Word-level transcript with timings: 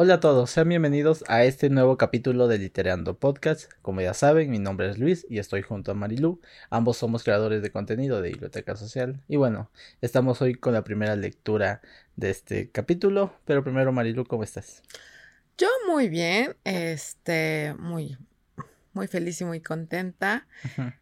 Hola 0.00 0.14
a 0.14 0.20
todos, 0.20 0.50
sean 0.50 0.68
bienvenidos 0.68 1.24
a 1.26 1.42
este 1.42 1.70
nuevo 1.70 1.98
capítulo 1.98 2.46
de 2.46 2.56
Literando 2.56 3.18
Podcast. 3.18 3.72
Como 3.82 4.00
ya 4.00 4.14
saben, 4.14 4.48
mi 4.48 4.60
nombre 4.60 4.88
es 4.88 4.96
Luis 4.96 5.26
y 5.28 5.40
estoy 5.40 5.62
junto 5.62 5.90
a 5.90 5.94
Marilu. 5.96 6.40
Ambos 6.70 6.98
somos 6.98 7.24
creadores 7.24 7.62
de 7.62 7.72
contenido 7.72 8.22
de 8.22 8.28
Biblioteca 8.28 8.76
Social. 8.76 9.20
Y 9.26 9.34
bueno, 9.38 9.72
estamos 10.00 10.40
hoy 10.40 10.54
con 10.54 10.72
la 10.72 10.84
primera 10.84 11.16
lectura 11.16 11.80
de 12.14 12.30
este 12.30 12.70
capítulo. 12.70 13.34
Pero 13.44 13.64
primero, 13.64 13.90
Marilu, 13.90 14.24
¿cómo 14.24 14.44
estás? 14.44 14.84
Yo 15.56 15.66
muy 15.88 16.08
bien, 16.08 16.54
este, 16.62 17.74
muy, 17.76 18.16
muy 18.92 19.08
feliz 19.08 19.40
y 19.40 19.46
muy 19.46 19.60
contenta. 19.60 20.46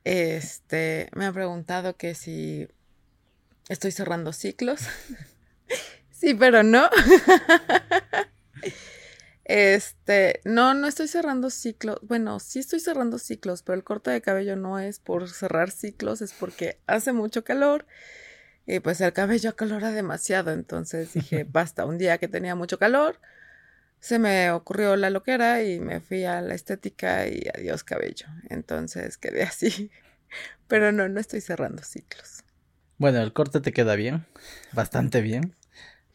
Este, 0.05 1.11
me 1.15 1.27
han 1.27 1.35
preguntado 1.35 1.99
que 1.99 2.15
si 2.15 2.67
estoy 3.69 3.91
cerrando 3.91 4.33
ciclos. 4.33 4.81
sí, 6.13 6.33
pero 6.33 6.63
no. 6.63 6.89
Este, 9.45 10.41
no, 10.45 10.75
no 10.75 10.89
estoy 10.89 11.07
cerrando 11.07 11.51
ciclos. 11.51 11.99
Bueno, 12.03 12.41
sí 12.41 12.59
estoy 12.59 12.81
cerrando 12.81 13.19
ciclos, 13.19 13.63
pero 13.63 13.77
el 13.77 13.85
corte 13.85 14.11
de 14.11 14.21
cabello 14.21 14.57
no 14.57 14.81
es 14.81 14.99
por 14.99 15.29
cerrar 15.29 15.71
ciclos, 15.71 16.21
es 16.21 16.33
porque 16.33 16.81
hace 16.87 17.13
mucho 17.13 17.45
calor 17.45 17.87
y 18.67 18.81
pues 18.81 19.01
el 19.01 19.13
cabello 19.13 19.51
acalora 19.51 19.93
demasiado. 19.93 20.51
Entonces 20.51 21.15
dije, 21.15 21.45
basta, 21.49 21.85
un 21.85 21.97
día 21.97 22.19
que 22.19 22.27
tenía 22.27 22.57
mucho 22.57 22.79
calor, 22.79 23.21
se 24.01 24.19
me 24.19 24.51
ocurrió 24.51 24.97
la 24.97 25.11
loquera 25.11 25.63
y 25.63 25.79
me 25.79 26.01
fui 26.01 26.25
a 26.25 26.41
la 26.41 26.55
estética 26.55 27.29
y 27.29 27.45
adiós 27.55 27.85
cabello. 27.85 28.27
Entonces 28.51 29.17
quedé 29.17 29.45
así. 29.45 29.93
Pero 30.67 30.91
no, 30.91 31.09
no 31.09 31.21
estoy 31.21 31.41
cerrando 31.41 31.85
ciclos. 31.85 32.43
Bueno, 32.99 33.21
el 33.23 33.33
corte 33.33 33.61
te 33.61 33.73
queda 33.73 33.95
bien, 33.95 34.27
bastante 34.73 35.21
bien. 35.21 35.55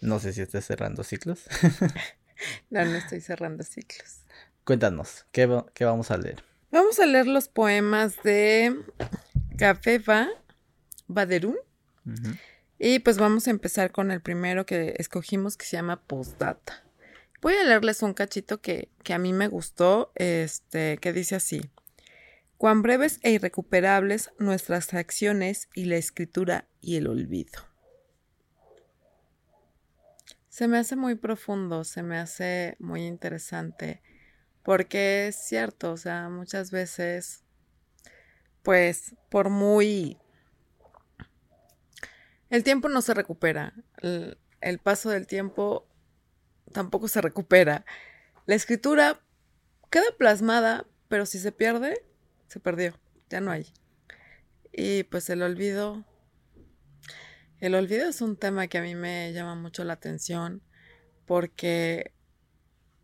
No 0.01 0.19
sé 0.19 0.33
si 0.33 0.41
estés 0.41 0.65
cerrando 0.65 1.03
ciclos. 1.03 1.45
No, 2.69 2.85
no 2.85 2.95
estoy 2.95 3.21
cerrando 3.21 3.63
ciclos. 3.63 4.21
Cuéntanos, 4.63 5.25
¿qué, 5.31 5.45
vamos 5.45 6.11
a 6.11 6.17
leer? 6.17 6.43
Vamos 6.71 6.99
a 6.99 7.05
leer 7.05 7.27
los 7.27 7.47
poemas 7.47 8.21
de 8.23 8.75
Cafefa 9.57 10.29
Baderún. 11.07 11.57
Y 12.79 12.99
pues 12.99 13.17
vamos 13.17 13.47
a 13.47 13.51
empezar 13.51 13.91
con 13.91 14.11
el 14.11 14.21
primero 14.21 14.65
que 14.65 14.95
escogimos 14.97 15.57
que 15.57 15.65
se 15.65 15.77
llama 15.77 16.01
Postdata. 16.01 16.83
Voy 17.41 17.53
a 17.55 17.63
leerles 17.63 18.01
un 18.01 18.13
cachito 18.13 18.61
que, 18.61 18.89
que 19.03 19.13
a 19.13 19.19
mí 19.19 19.33
me 19.33 19.47
gustó, 19.47 20.11
este, 20.15 20.97
que 20.97 21.11
dice 21.11 21.35
así. 21.35 21.61
Cuán 22.57 22.81
breves 22.81 23.19
e 23.23 23.31
irrecuperables 23.31 24.31
nuestras 24.37 24.93
acciones 24.93 25.67
y 25.73 25.85
la 25.85 25.97
escritura 25.97 26.67
y 26.79 26.97
el 26.97 27.07
olvido. 27.07 27.70
Se 30.51 30.67
me 30.67 30.77
hace 30.77 30.97
muy 30.97 31.15
profundo, 31.15 31.85
se 31.85 32.03
me 32.03 32.17
hace 32.17 32.75
muy 32.77 33.05
interesante, 33.05 34.01
porque 34.63 35.29
es 35.29 35.37
cierto, 35.37 35.93
o 35.93 35.97
sea, 35.97 36.27
muchas 36.27 36.71
veces, 36.71 37.45
pues, 38.61 39.15
por 39.29 39.49
muy... 39.49 40.17
El 42.49 42.65
tiempo 42.65 42.89
no 42.89 43.01
se 43.01 43.13
recupera, 43.13 43.73
el, 44.01 44.79
paso 44.79 45.09
del 45.09 45.25
tiempo 45.25 45.87
tampoco 46.73 47.07
se 47.07 47.21
recupera. 47.21 47.85
La 48.45 48.55
escritura 48.55 49.21
queda 49.89 50.03
plasmada, 50.17 50.85
pero 51.07 51.25
si 51.25 51.39
se 51.39 51.53
pierde, 51.53 52.05
se 52.49 52.59
perdió, 52.59 52.99
ya 53.29 53.39
no 53.39 53.51
hay. 53.51 53.71
Y 54.73 55.03
pues 55.03 55.29
el 55.29 55.43
olvido 55.43 56.03
el 57.61 57.75
olvido 57.75 58.09
es 58.09 58.21
un 58.21 58.35
tema 58.37 58.67
que 58.67 58.79
a 58.79 58.81
mí 58.81 58.95
me 58.95 59.31
llama 59.33 59.53
mucho 59.53 59.83
la 59.83 59.93
atención 59.93 60.63
porque, 61.27 62.11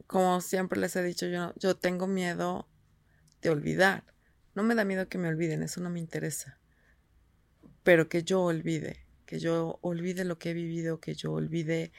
como 0.08 0.41
siempre 0.41 0.80
les 0.80 0.95
he 0.95 1.03
dicho, 1.03 1.27
yo, 1.27 1.53
yo 1.58 1.77
tengo 1.77 2.08
miedo 2.08 2.68
de 3.41 3.51
olvidar. 3.51 4.03
No 4.56 4.63
me 4.63 4.73
da 4.73 4.84
miedo 4.84 5.07
que 5.07 5.19
me 5.19 5.28
olviden, 5.28 5.62
eso 5.62 5.79
no 5.79 5.91
me 5.91 6.00
interesa. 6.00 6.59
Pero 7.84 8.09
que 8.09 8.23
yo 8.23 8.41
olvide, 8.41 9.06
que 9.28 9.40
yo 9.40 9.78
olvide 9.81 10.25
lo 10.25 10.40
que 10.40 10.50
he 10.50 10.53
vivido, 10.53 11.00
que 11.00 11.13
yo 11.13 11.34
olvide 11.34 11.91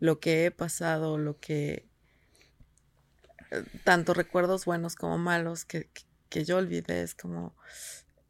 lo 0.00 0.18
que 0.18 0.46
he 0.46 0.50
pasado, 0.50 1.16
lo 1.16 1.38
que... 1.38 1.86
Tanto 3.84 4.14
recuerdos 4.14 4.64
buenos 4.64 4.96
como 4.96 5.16
malos, 5.16 5.64
que, 5.64 5.88
que, 6.28 6.44
yo 6.44 6.56
olvide, 6.56 7.02
es 7.02 7.14
como... 7.14 7.54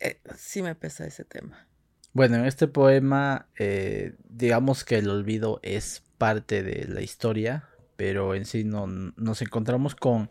Eh, 0.00 0.20
sí 0.36 0.62
me 0.62 0.74
pesa 0.74 1.06
ese 1.06 1.24
tema. 1.24 1.69
Bueno, 2.12 2.36
en 2.36 2.44
este 2.44 2.66
poema, 2.66 3.48
eh, 3.58 4.14
digamos 4.28 4.84
que 4.84 4.98
el 4.98 5.08
olvido 5.08 5.60
es 5.62 6.02
parte 6.18 6.62
de 6.62 6.86
la 6.88 7.02
historia, 7.02 7.68
pero 7.96 8.34
en 8.34 8.46
sí 8.46 8.64
no, 8.64 8.86
nos 8.88 9.42
encontramos 9.42 9.94
con 9.94 10.28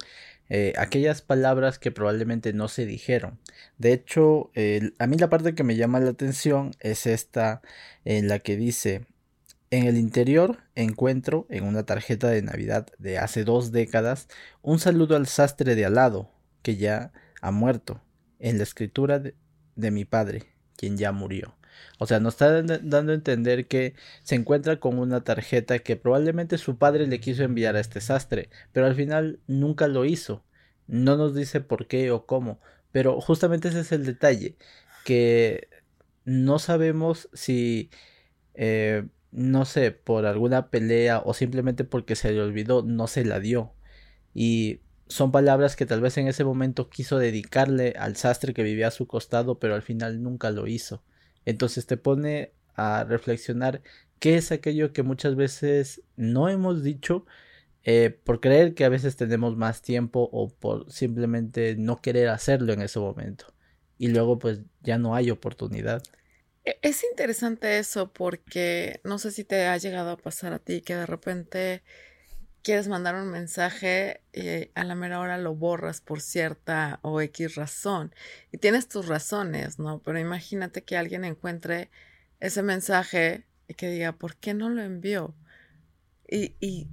eh, 0.50 0.74
aquellas 0.78 1.22
palabras 1.22 1.80
que 1.80 1.92
probablemente 1.92 2.52
no 2.52 2.68
se 2.68 2.86
dijeron. 2.86 3.40
De 3.78 3.94
hecho, 3.94 4.52
a 5.00 5.08
mí 5.08 5.18
la 5.18 5.30
parte 5.30 5.56
que 5.56 5.64
me 5.64 5.78
llama 5.78 6.00
la 6.00 6.10
atención 6.10 6.72
es 6.80 7.06
esta 7.06 7.62
en 8.04 8.28
la 8.28 8.40
que 8.40 8.58
dice, 8.58 9.06
en 9.72 9.86
el 9.86 9.98
interior 9.98 10.64
encuentro 10.76 11.46
en 11.50 11.64
una 11.64 11.86
tarjeta 11.86 12.28
de 12.30 12.42
Navidad 12.42 12.88
de 12.98 13.20
hace 13.20 13.44
dos 13.44 13.72
décadas 13.72 14.28
un 14.64 14.80
saludo 14.80 15.16
al 15.16 15.28
sastre 15.28 15.76
de 15.76 15.86
al 15.86 15.96
lado, 15.96 16.32
que 16.64 16.76
ya 16.76 17.12
ha 17.42 17.52
muerto, 17.52 18.02
en 18.40 18.58
la 18.58 18.64
escritura 18.64 19.22
de 19.22 19.92
mi 19.92 20.06
padre, 20.06 20.48
quien 20.76 20.98
ya 20.98 21.12
murió. 21.12 21.59
O 21.98 22.06
sea, 22.08 22.20
nos 22.20 22.34
está 22.36 22.62
dando 22.62 23.12
a 23.12 23.16
entender 23.16 23.68
que 23.68 23.96
se 24.24 24.36
encuentra 24.36 24.80
con 24.80 25.00
una 25.00 25.24
tarjeta 25.24 25.80
que 25.80 25.96
probablemente 25.96 26.58
su 26.58 26.78
padre 26.78 27.08
le 27.08 27.20
quiso 27.20 27.44
enviar 27.44 27.76
a 27.76 27.80
este 27.80 28.02
sastre, 28.02 28.50
pero 28.72 28.86
al 28.86 28.96
final 28.96 29.40
nunca 29.48 29.88
lo 29.88 30.06
hizo. 30.06 30.44
No 30.88 31.18
nos 31.18 31.36
dice 31.36 31.62
por 31.62 31.88
qué 31.88 32.12
o 32.12 32.26
cómo, 32.26 32.60
pero 32.92 33.22
justamente 33.22 33.70
ese 33.70 33.82
es 33.82 33.92
el 33.92 34.06
detalle, 34.06 34.56
que 35.06 35.70
no 36.26 36.60
sabemos 36.60 37.30
si, 37.34 37.90
eh, 38.56 39.06
no 39.32 39.66
sé, 39.66 39.92
por 39.92 40.26
alguna 40.26 40.70
pelea 40.70 41.20
o 41.26 41.34
simplemente 41.34 41.84
porque 41.84 42.16
se 42.16 42.32
le 42.32 42.42
olvidó, 42.42 42.84
no 42.84 43.08
se 43.08 43.26
la 43.26 43.40
dio. 43.40 43.74
Y 44.34 44.82
son 45.08 45.32
palabras 45.32 45.76
que 45.76 45.86
tal 45.86 46.02
vez 46.02 46.18
en 46.18 46.28
ese 46.28 46.46
momento 46.46 46.90
quiso 46.90 47.18
dedicarle 47.18 47.96
al 47.98 48.16
sastre 48.16 48.54
que 48.54 48.64
vivía 48.64 48.88
a 48.88 48.92
su 48.92 49.08
costado, 49.08 49.60
pero 49.60 49.76
al 49.76 49.82
final 49.82 50.22
nunca 50.24 50.52
lo 50.52 50.68
hizo. 50.68 51.04
Entonces 51.46 51.86
te 51.86 51.98
pone 51.98 52.54
a 52.76 53.04
reflexionar 53.04 53.82
qué 54.20 54.36
es 54.36 54.52
aquello 54.52 54.94
que 54.94 55.04
muchas 55.04 55.36
veces 55.36 56.04
no 56.16 56.50
hemos 56.50 56.84
dicho 56.84 57.26
eh, 57.84 58.10
por 58.24 58.42
creer 58.42 58.74
que 58.74 58.86
a 58.86 58.90
veces 58.90 59.16
tenemos 59.16 59.56
más 59.56 59.82
tiempo 59.82 60.30
o 60.32 60.50
por 60.50 60.92
simplemente 60.92 61.76
no 61.76 62.02
querer 62.02 62.30
hacerlo 62.30 62.74
en 62.74 62.82
ese 62.82 63.00
momento. 63.00 63.54
Y 63.98 64.10
luego 64.10 64.40
pues 64.40 64.62
ya 64.82 64.98
no 64.98 65.16
hay 65.16 65.32
oportunidad. 65.32 66.04
E, 66.66 66.78
es 66.82 67.04
interesante 67.04 67.80
eso 67.80 68.12
porque 68.12 69.00
no 69.04 69.18
sé 69.18 69.32
si 69.32 69.44
te 69.44 69.68
ha 69.68 69.78
llegado 69.78 70.12
a 70.12 70.18
pasar 70.18 70.54
a 70.54 70.60
ti 70.60 70.82
que 70.82 70.96
de 70.96 71.06
repente 71.06 71.84
quieres 72.70 72.88
mandar 72.88 73.16
un 73.16 73.32
mensaje 73.32 74.22
y 74.32 74.70
a 74.76 74.84
la 74.84 74.94
mera 74.94 75.20
hora 75.20 75.40
lo 75.40 75.56
borras 75.56 76.02
por 76.02 76.22
cierta 76.22 77.00
o 77.02 77.20
X 77.20 77.56
razón. 77.56 78.14
Y 78.52 78.60
tienes 78.60 78.88
tus 78.88 79.08
razones, 79.08 79.80
¿no? 79.80 80.04
Pero 80.04 80.20
imagínate 80.20 80.84
que 80.84 80.96
alguien 80.96 81.26
encuentre 81.26 81.90
ese 82.40 82.62
mensaje 82.62 83.48
y 83.68 83.74
que 83.74 83.90
diga, 83.90 84.12
¿por 84.12 84.36
qué 84.36 84.54
no 84.54 84.70
lo 84.70 84.84
envió? 84.84 85.34
Y, 86.28 86.54
y 86.60 86.88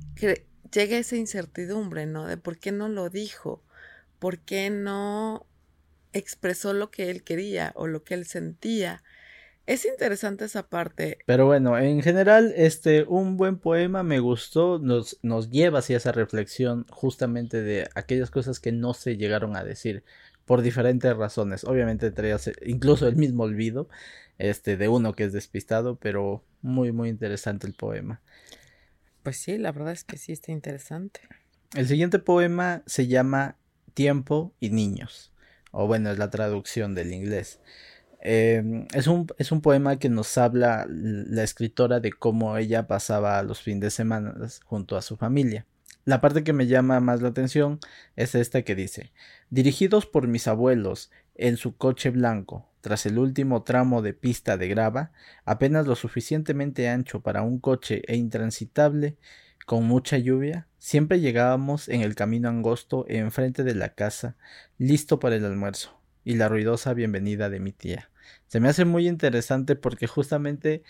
llegue 0.72 0.96
esa 0.96 1.16
incertidumbre, 1.16 2.06
¿no? 2.06 2.26
De 2.26 2.38
por 2.38 2.58
qué 2.58 2.72
no 2.72 2.88
lo 2.88 3.10
dijo, 3.10 3.62
por 4.18 4.38
qué 4.38 4.70
no 4.70 5.46
expresó 6.14 6.72
lo 6.72 6.90
que 6.90 7.10
él 7.10 7.22
quería 7.22 7.72
o 7.74 7.86
lo 7.86 8.02
que 8.02 8.14
él 8.14 8.24
sentía. 8.24 9.02
Es 9.66 9.84
interesante 9.84 10.44
esa 10.44 10.68
parte. 10.68 11.18
Pero 11.26 11.46
bueno, 11.46 11.76
en 11.76 12.00
general, 12.00 12.54
este, 12.56 13.02
un 13.02 13.36
buen 13.36 13.58
poema 13.58 14.04
me 14.04 14.20
gustó, 14.20 14.78
nos, 14.78 15.18
nos 15.22 15.50
lleva 15.50 15.80
hacia 15.80 15.96
esa 15.96 16.12
reflexión 16.12 16.86
justamente 16.88 17.62
de 17.62 17.88
aquellas 17.96 18.30
cosas 18.30 18.60
que 18.60 18.70
no 18.70 18.94
se 18.94 19.16
llegaron 19.16 19.56
a 19.56 19.64
decir 19.64 20.04
por 20.44 20.62
diferentes 20.62 21.14
razones. 21.16 21.64
Obviamente 21.64 22.12
traías 22.12 22.50
incluso 22.64 23.08
el 23.08 23.16
mismo 23.16 23.42
olvido, 23.42 23.88
este, 24.38 24.76
de 24.76 24.88
uno 24.88 25.14
que 25.14 25.24
es 25.24 25.32
despistado, 25.32 25.96
pero 25.96 26.44
muy, 26.62 26.92
muy 26.92 27.08
interesante 27.08 27.66
el 27.66 27.74
poema. 27.74 28.22
Pues 29.24 29.38
sí, 29.38 29.58
la 29.58 29.72
verdad 29.72 29.92
es 29.92 30.04
que 30.04 30.16
sí 30.16 30.30
está 30.30 30.52
interesante. 30.52 31.20
El 31.74 31.88
siguiente 31.88 32.20
poema 32.20 32.84
se 32.86 33.08
llama 33.08 33.56
Tiempo 33.94 34.54
y 34.60 34.70
Niños, 34.70 35.32
o 35.72 35.88
bueno, 35.88 36.10
es 36.12 36.18
la 36.18 36.30
traducción 36.30 36.94
del 36.94 37.12
inglés. 37.12 37.58
Em, 38.28 38.88
es, 38.92 39.06
un, 39.06 39.28
es 39.38 39.52
un 39.52 39.60
poema 39.60 40.00
que 40.00 40.08
nos 40.08 40.36
habla 40.36 40.84
la 40.88 41.44
escritora 41.44 42.00
de 42.00 42.12
cómo 42.12 42.56
ella 42.56 42.88
pasaba 42.88 43.40
los 43.44 43.60
fines 43.62 43.82
de 43.82 43.90
semana 43.90 44.34
junto 44.64 44.96
a 44.96 45.02
su 45.02 45.16
familia. 45.16 45.64
La 46.04 46.20
parte 46.20 46.42
que 46.42 46.52
me 46.52 46.66
llama 46.66 46.98
más 46.98 47.22
la 47.22 47.28
atención 47.28 47.78
es 48.16 48.34
esta 48.34 48.62
que 48.62 48.74
dice, 48.74 49.12
dirigidos 49.50 50.06
por 50.06 50.26
mis 50.26 50.48
abuelos 50.48 51.12
en 51.36 51.56
su 51.56 51.76
coche 51.76 52.10
blanco, 52.10 52.68
tras 52.80 53.06
el 53.06 53.20
último 53.20 53.62
tramo 53.62 54.02
de 54.02 54.12
pista 54.12 54.56
de 54.56 54.66
grava, 54.66 55.12
apenas 55.44 55.86
lo 55.86 55.94
suficientemente 55.94 56.88
ancho 56.88 57.20
para 57.20 57.42
un 57.42 57.60
coche 57.60 58.02
e 58.08 58.16
intransitable, 58.16 59.18
con 59.66 59.84
mucha 59.84 60.18
lluvia, 60.18 60.66
siempre 60.80 61.20
llegábamos 61.20 61.88
en 61.88 62.00
el 62.00 62.16
camino 62.16 62.48
angosto 62.48 63.04
enfrente 63.08 63.62
de 63.62 63.76
la 63.76 63.90
casa, 63.90 64.34
listo 64.78 65.20
para 65.20 65.36
el 65.36 65.44
almuerzo, 65.44 66.00
y 66.24 66.34
la 66.34 66.48
ruidosa 66.48 66.92
bienvenida 66.92 67.50
de 67.50 67.60
mi 67.60 67.70
tía. 67.70 68.10
Se 68.46 68.60
me 68.60 68.68
hace 68.68 68.84
muy 68.84 69.08
interesante 69.08 69.76
porque 69.76 70.06
justamente 70.06 70.82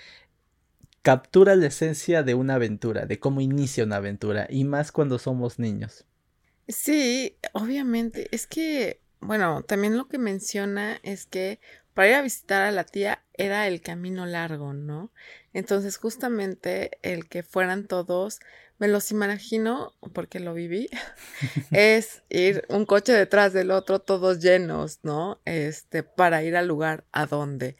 captura 1.02 1.54
la 1.54 1.66
esencia 1.66 2.22
de 2.22 2.34
una 2.34 2.54
aventura, 2.54 3.06
de 3.06 3.20
cómo 3.20 3.40
inicia 3.40 3.84
una 3.84 3.96
aventura, 3.96 4.46
y 4.50 4.64
más 4.64 4.90
cuando 4.90 5.18
somos 5.18 5.58
niños. 5.58 6.04
Sí, 6.68 7.36
obviamente. 7.52 8.28
Es 8.32 8.46
que, 8.46 9.00
bueno, 9.20 9.62
también 9.62 9.96
lo 9.96 10.08
que 10.08 10.18
menciona 10.18 10.98
es 11.02 11.26
que 11.26 11.60
para 11.94 12.08
ir 12.08 12.14
a 12.16 12.22
visitar 12.22 12.62
a 12.62 12.72
la 12.72 12.84
tía 12.84 13.24
era 13.34 13.68
el 13.68 13.80
camino 13.80 14.26
largo, 14.26 14.72
¿no? 14.72 15.12
Entonces, 15.52 15.96
justamente 15.96 16.98
el 17.02 17.28
que 17.28 17.42
fueran 17.42 17.86
todos 17.86 18.40
me 18.78 18.88
los 18.88 19.10
imagino, 19.10 19.94
porque 20.12 20.40
lo 20.40 20.54
viví, 20.54 20.88
es 21.70 22.22
ir 22.28 22.64
un 22.68 22.84
coche 22.86 23.12
detrás 23.12 23.52
del 23.52 23.70
otro, 23.70 24.00
todos 24.00 24.40
llenos, 24.40 25.00
¿no? 25.02 25.40
Este, 25.44 26.02
para 26.02 26.42
ir 26.42 26.56
al 26.56 26.68
lugar 26.68 27.04
a 27.12 27.26
donde. 27.26 27.76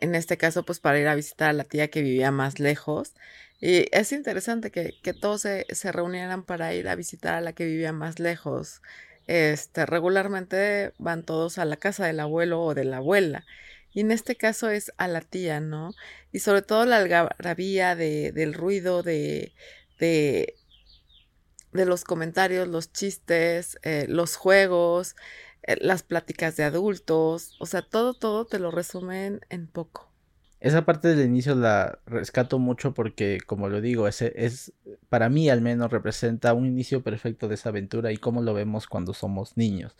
En 0.00 0.14
este 0.14 0.36
caso, 0.36 0.64
pues 0.64 0.80
para 0.80 0.98
ir 0.98 1.08
a 1.08 1.14
visitar 1.14 1.50
a 1.50 1.52
la 1.52 1.64
tía 1.64 1.88
que 1.88 2.02
vivía 2.02 2.30
más 2.32 2.58
lejos. 2.58 3.14
Y 3.60 3.86
es 3.92 4.12
interesante 4.12 4.70
que, 4.70 4.94
que 5.02 5.14
todos 5.14 5.42
se, 5.42 5.66
se, 5.70 5.92
reunieran 5.92 6.44
para 6.44 6.74
ir 6.74 6.88
a 6.88 6.94
visitar 6.96 7.34
a 7.34 7.40
la 7.40 7.52
que 7.52 7.64
vivía 7.64 7.92
más 7.92 8.18
lejos. 8.18 8.82
Este, 9.26 9.86
regularmente 9.86 10.92
van 10.98 11.24
todos 11.24 11.58
a 11.58 11.64
la 11.64 11.76
casa 11.76 12.06
del 12.06 12.20
abuelo 12.20 12.62
o 12.62 12.74
de 12.74 12.84
la 12.84 12.98
abuela. 12.98 13.46
Y 13.92 14.00
en 14.00 14.12
este 14.12 14.36
caso 14.36 14.68
es 14.70 14.92
a 14.98 15.08
la 15.08 15.22
tía, 15.22 15.60
¿no? 15.60 15.94
Y 16.32 16.40
sobre 16.40 16.62
todo 16.62 16.84
la 16.84 16.98
algarabía 16.98 17.96
de, 17.96 18.32
del 18.32 18.52
ruido, 18.54 19.02
de, 19.02 19.54
de, 19.98 20.54
de 21.72 21.86
los 21.86 22.04
comentarios, 22.04 22.68
los 22.68 22.92
chistes, 22.92 23.78
eh, 23.82 24.06
los 24.08 24.36
juegos, 24.36 25.16
eh, 25.62 25.76
las 25.80 26.02
pláticas 26.02 26.56
de 26.56 26.64
adultos, 26.64 27.56
o 27.60 27.66
sea, 27.66 27.82
todo, 27.82 28.14
todo 28.14 28.46
te 28.46 28.58
lo 28.58 28.70
resumen 28.70 29.40
en 29.48 29.66
poco. 29.66 30.10
Esa 30.58 30.86
parte 30.86 31.08
del 31.08 31.26
inicio 31.26 31.54
la 31.54 31.98
rescato 32.06 32.58
mucho 32.58 32.94
porque, 32.94 33.38
como 33.46 33.68
lo 33.68 33.80
digo, 33.80 34.08
ese 34.08 34.32
es, 34.36 34.72
para 35.10 35.28
mí 35.28 35.50
al 35.50 35.60
menos, 35.60 35.92
representa 35.92 36.54
un 36.54 36.66
inicio 36.66 37.02
perfecto 37.02 37.46
de 37.46 37.56
esa 37.56 37.68
aventura 37.68 38.10
y 38.10 38.16
cómo 38.16 38.42
lo 38.42 38.54
vemos 38.54 38.86
cuando 38.86 39.12
somos 39.12 39.56
niños. 39.56 39.94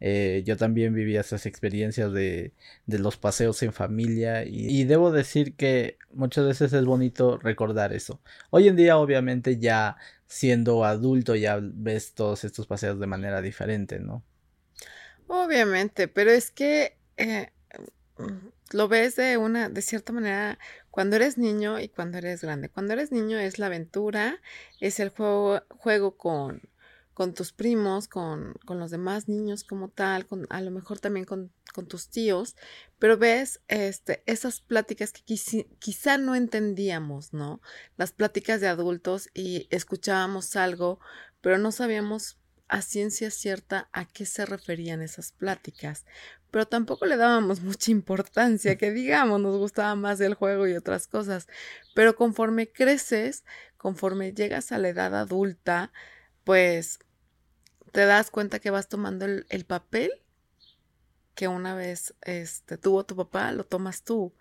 Eh, 0.00 0.42
yo 0.44 0.56
también 0.56 0.94
vivía 0.94 1.20
esas 1.20 1.46
experiencias 1.46 2.12
de, 2.12 2.52
de 2.86 2.98
los 2.98 3.16
paseos 3.16 3.62
en 3.62 3.72
familia 3.72 4.44
y, 4.44 4.84
debo 4.84 5.10
decir 5.10 5.54
que 5.54 5.98
muchas 6.12 6.46
veces 6.46 6.72
es 6.72 6.84
bonito 6.84 7.38
recordar 7.38 7.92
eso. 7.92 8.20
Hoy 8.50 8.68
en 8.68 8.76
día 8.76 8.98
obviamente 8.98 9.58
ya 9.58 9.96
siendo 10.26 10.84
adulto 10.84 11.36
ya 11.36 11.58
ves 11.62 12.14
todos 12.14 12.44
estos 12.44 12.66
paseos 12.66 12.98
de 12.98 13.06
manera 13.06 13.40
diferente, 13.40 14.00
¿no? 14.00 14.22
Obviamente, 15.26 16.06
pero 16.08 16.30
es 16.30 16.50
que 16.50 16.98
eh, 17.16 17.50
lo 18.72 18.88
ves 18.88 19.16
de 19.16 19.36
una, 19.36 19.68
de 19.68 19.80
cierta 19.80 20.12
manera, 20.12 20.58
cuando 20.90 21.16
eres 21.16 21.38
niño 21.38 21.80
y 21.80 21.88
cuando 21.88 22.18
eres 22.18 22.42
grande. 22.42 22.68
Cuando 22.68 22.92
eres 22.92 23.10
niño 23.10 23.38
es 23.38 23.58
la 23.58 23.66
aventura, 23.66 24.40
es 24.80 25.00
el 25.00 25.08
juego, 25.08 25.62
juego 25.68 26.16
con 26.16 26.60
con 27.14 27.32
tus 27.32 27.52
primos, 27.52 28.08
con, 28.08 28.54
con, 28.66 28.80
los 28.80 28.90
demás 28.90 29.28
niños 29.28 29.62
como 29.62 29.88
tal, 29.88 30.26
con, 30.26 30.46
a 30.50 30.60
lo 30.60 30.72
mejor 30.72 30.98
también 30.98 31.24
con, 31.24 31.52
con 31.72 31.86
tus 31.86 32.08
tíos, 32.10 32.56
pero 32.98 33.16
ves 33.16 33.60
este, 33.68 34.22
esas 34.26 34.60
pláticas 34.60 35.12
que 35.12 35.22
quizá 35.78 36.18
no 36.18 36.34
entendíamos, 36.34 37.32
¿no? 37.32 37.60
Las 37.96 38.12
pláticas 38.12 38.60
de 38.60 38.68
adultos 38.68 39.30
y 39.32 39.68
escuchábamos 39.70 40.56
algo, 40.56 40.98
pero 41.40 41.56
no 41.56 41.70
sabíamos 41.70 42.38
a 42.68 42.82
ciencia 42.82 43.30
cierta 43.30 43.88
a 43.92 44.06
qué 44.06 44.26
se 44.26 44.44
referían 44.44 45.00
esas 45.00 45.32
pláticas, 45.32 46.06
pero 46.50 46.66
tampoco 46.66 47.06
le 47.06 47.16
dábamos 47.16 47.60
mucha 47.62 47.92
importancia, 47.92 48.76
que 48.76 48.90
digamos, 48.90 49.40
nos 49.40 49.56
gustaba 49.56 49.94
más 49.94 50.20
el 50.20 50.34
juego 50.34 50.66
y 50.66 50.74
otras 50.74 51.06
cosas, 51.06 51.46
pero 51.94 52.16
conforme 52.16 52.72
creces, 52.72 53.44
conforme 53.76 54.32
llegas 54.32 54.72
a 54.72 54.78
la 54.78 54.88
edad 54.88 55.14
adulta, 55.14 55.92
pues 56.44 56.98
te 57.92 58.06
das 58.06 58.30
cuenta 58.30 58.58
que 58.58 58.70
vas 58.70 58.88
tomando 58.88 59.24
el, 59.24 59.46
el 59.48 59.64
papel 59.64 60.12
que 61.34 61.48
una 61.48 61.74
vez 61.74 62.14
este, 62.22 62.78
tuvo 62.78 63.04
tu 63.04 63.16
papá, 63.16 63.52
lo 63.52 63.64
tomas 63.64 64.02
tú. 64.02 64.34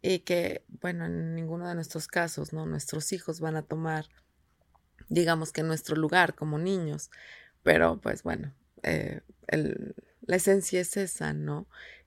Y 0.00 0.20
que, 0.20 0.64
bueno, 0.80 1.06
en 1.06 1.34
ninguno 1.34 1.68
de 1.68 1.74
nuestros 1.74 2.06
casos, 2.06 2.52
¿no? 2.52 2.66
Nuestros 2.66 3.12
hijos 3.12 3.40
van 3.40 3.56
a 3.56 3.62
tomar, 3.62 4.06
digamos 5.08 5.52
que 5.52 5.62
nuestro 5.62 5.96
lugar 5.96 6.34
como 6.34 6.58
niños. 6.58 7.10
Pero, 7.62 8.00
pues 8.00 8.22
bueno, 8.22 8.54
eh, 8.82 9.22
el, 9.48 9.94
la 10.22 10.36
esencia 10.36 10.80
es 10.80 10.96
esa, 10.96 11.32
¿no? 11.32 11.66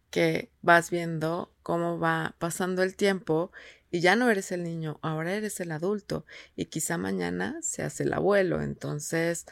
Que 0.09 0.51
vas 0.62 0.89
viendo 0.89 1.54
cómo 1.63 2.00
va 2.00 2.36
pasando 2.39 2.81
el 2.81 2.95
tiempo 2.95 3.51
y 3.92 4.00
ya 4.00 4.16
no 4.16 4.30
eres 4.30 4.52
el 4.52 4.64
niño, 4.64 5.00
ahora 5.02 5.34
eres 5.34 5.60
el 5.60 5.72
adulto 5.72 6.26
y 6.56 6.66
quizá 6.66 6.98
mañana 6.98 7.60
seas 7.62 8.00
el 8.00 8.14
abuelo. 8.14 8.62
Entonces, 8.62 9.46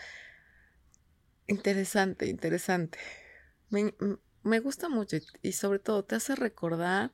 Interesante, 1.49 2.27
interesante. 2.27 2.99
Me, 3.71 3.95
me 4.43 4.59
gusta 4.59 4.87
mucho 4.87 5.17
y, 5.41 5.53
sobre 5.53 5.79
todo 5.79 6.05
te 6.05 6.13
hace 6.15 6.35
recordar 6.35 7.11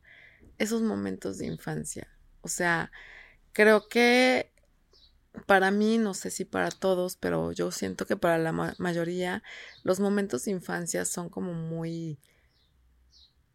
esos 0.58 0.82
momentos 0.82 1.38
de 1.38 1.46
infancia. 1.46 2.10
O 2.42 2.50
sea, 2.50 2.92
creo 3.54 3.88
que 3.88 4.52
para 5.46 5.72
mí, 5.72 5.98
no 5.98 6.14
sé 6.14 6.32
si 6.32 6.44
para 6.44 6.70
todos, 6.70 7.16
pero 7.16 7.54
yo 7.54 7.72
siento 7.72 8.06
que 8.06 8.18
para 8.18 8.38
la 8.38 8.52
mayoría 8.52 9.42
los 9.84 10.02
momentos 10.02 10.44
de 10.44 10.52
infancia 10.52 11.06
son 11.06 11.30
como 11.30 11.54
muy 11.54 12.20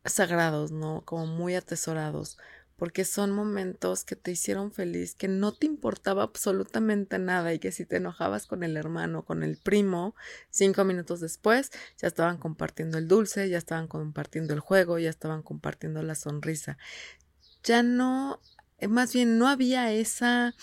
sagrados, 0.07 0.73
¿no? 0.73 1.03
Como 1.05 1.27
muy 1.27 1.57
atesorados 1.57 2.39
porque 2.81 3.05
son 3.05 3.31
momentos 3.31 4.05
que 4.05 4.17
te 4.17 4.31
hicieron 4.31 4.73
feliz, 4.73 5.15
que 5.15 5.29
no 5.29 5.53
te 5.53 5.67
importaba 5.67 6.23
absolutamente 6.23 7.19
nada 7.19 7.53
y 7.53 7.59
que 7.59 7.73
si 7.73 7.85
te 7.85 7.97
enojabas 7.97 8.47
con 8.47 8.63
el 8.63 8.75
hermano, 8.75 9.23
con 9.23 9.43
el 9.43 9.59
primo, 9.59 10.15
cinco 10.49 10.83
minutos 10.85 11.21
después 11.21 11.73
ya 11.99 12.09
estaban 12.09 12.39
compartiendo 12.39 12.97
el 12.97 13.07
dulce, 13.07 13.51
ya 13.51 13.59
estaban 13.59 13.87
compartiendo 13.87 14.55
el 14.55 14.61
juego, 14.61 14.99
ya 14.99 15.11
estaban 15.11 15.43
compartiendo 15.43 16.03
la 16.03 16.15
sonrisa. 16.15 16.79
Ya 17.65 17.83
no, 17.83 18.41
eh, 18.79 18.89
más 18.89 19.13
bien 19.13 19.37
no 19.37 19.47
había 19.47 19.93
esa 19.93 20.55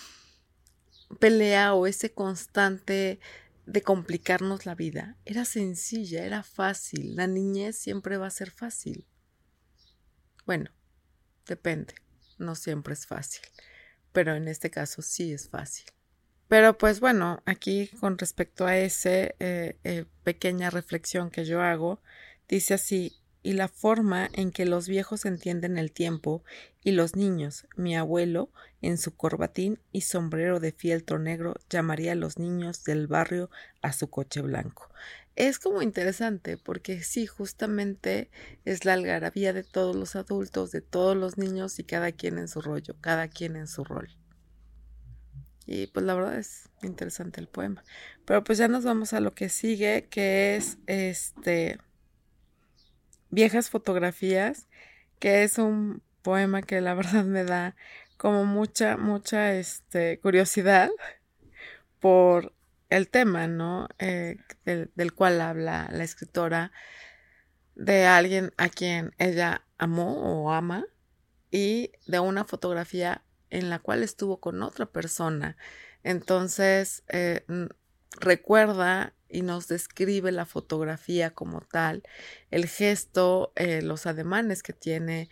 pelea 1.20 1.74
o 1.74 1.86
ese 1.86 2.12
constante 2.12 3.20
de 3.64 3.82
complicarnos 3.82 4.66
la 4.66 4.74
vida. 4.74 5.16
Era 5.24 5.44
sencilla, 5.44 6.24
era 6.24 6.42
fácil. 6.42 7.14
La 7.14 7.28
niñez 7.28 7.78
siempre 7.78 8.16
va 8.16 8.26
a 8.26 8.30
ser 8.30 8.50
fácil. 8.50 9.06
Bueno, 10.46 10.72
depende 11.46 12.07
no 12.38 12.54
siempre 12.54 12.94
es 12.94 13.06
fácil, 13.06 13.42
pero 14.12 14.34
en 14.34 14.48
este 14.48 14.70
caso 14.70 15.02
sí 15.02 15.32
es 15.32 15.48
fácil. 15.48 15.86
Pero 16.48 16.78
pues 16.78 17.00
bueno, 17.00 17.42
aquí 17.44 17.88
con 18.00 18.16
respecto 18.16 18.66
a 18.66 18.76
esa 18.78 19.10
eh, 19.10 19.34
eh, 19.84 20.06
pequeña 20.24 20.70
reflexión 20.70 21.30
que 21.30 21.44
yo 21.44 21.60
hago, 21.60 22.00
dice 22.48 22.74
así, 22.74 23.12
y 23.42 23.52
la 23.52 23.68
forma 23.68 24.28
en 24.32 24.50
que 24.50 24.64
los 24.64 24.88
viejos 24.88 25.24
entienden 25.24 25.78
el 25.78 25.92
tiempo 25.92 26.42
y 26.82 26.92
los 26.92 27.16
niños, 27.16 27.66
mi 27.76 27.96
abuelo, 27.96 28.50
en 28.82 28.98
su 28.98 29.14
corbatín 29.14 29.78
y 29.92 30.02
sombrero 30.02 30.58
de 30.58 30.72
fieltro 30.72 31.18
negro, 31.18 31.54
llamaría 31.70 32.12
a 32.12 32.16
los 32.16 32.38
niños 32.38 32.84
del 32.84 33.06
barrio 33.06 33.50
a 33.82 33.92
su 33.92 34.08
coche 34.10 34.40
blanco 34.40 34.90
es 35.38 35.60
como 35.60 35.82
interesante 35.82 36.58
porque 36.58 37.00
sí, 37.00 37.26
justamente 37.26 38.28
es 38.64 38.84
la 38.84 38.94
algarabía 38.94 39.52
de 39.52 39.62
todos 39.62 39.94
los 39.94 40.16
adultos, 40.16 40.72
de 40.72 40.80
todos 40.80 41.16
los 41.16 41.38
niños 41.38 41.78
y 41.78 41.84
cada 41.84 42.10
quien 42.10 42.38
en 42.38 42.48
su 42.48 42.60
rollo, 42.60 42.96
cada 43.00 43.28
quien 43.28 43.54
en 43.54 43.68
su 43.68 43.84
rol. 43.84 44.08
Y 45.64 45.86
pues 45.86 46.04
la 46.04 46.14
verdad 46.14 46.38
es 46.38 46.70
interesante 46.82 47.40
el 47.40 47.46
poema. 47.46 47.84
Pero 48.24 48.42
pues 48.42 48.58
ya 48.58 48.66
nos 48.66 48.84
vamos 48.84 49.12
a 49.12 49.20
lo 49.20 49.32
que 49.34 49.48
sigue, 49.48 50.08
que 50.10 50.56
es 50.56 50.78
este 50.86 51.78
Viejas 53.30 53.70
fotografías, 53.70 54.66
que 55.20 55.44
es 55.44 55.58
un 55.58 56.02
poema 56.22 56.62
que 56.62 56.80
la 56.80 56.94
verdad 56.94 57.24
me 57.24 57.44
da 57.44 57.76
como 58.16 58.44
mucha, 58.44 58.96
mucha 58.96 59.54
este, 59.54 60.18
curiosidad 60.18 60.90
por 62.00 62.57
el 62.88 63.08
tema, 63.08 63.46
¿no? 63.46 63.88
Eh, 63.98 64.36
del, 64.64 65.12
cual 65.14 65.40
habla 65.40 65.88
la 65.92 66.04
escritora 66.04 66.72
de 67.74 68.06
alguien 68.06 68.52
a 68.56 68.68
quien 68.68 69.14
ella 69.18 69.64
amó 69.76 70.44
o 70.44 70.52
ama 70.52 70.86
y 71.50 71.92
de 72.06 72.18
una 72.20 72.44
fotografía 72.44 73.24
en 73.50 73.70
la 73.70 73.78
cual 73.78 74.02
estuvo 74.02 74.40
con 74.40 74.62
otra 74.62 74.86
persona. 74.86 75.56
Entonces, 76.02 77.04
eh, 77.08 77.44
recuerda 78.20 79.14
y 79.28 79.42
nos 79.42 79.68
describe 79.68 80.32
la 80.32 80.46
fotografía 80.46 81.30
como 81.30 81.60
tal, 81.60 82.02
el 82.50 82.66
gesto, 82.66 83.52
eh, 83.56 83.82
los 83.82 84.06
ademanes 84.06 84.62
que 84.62 84.72
tiene 84.72 85.28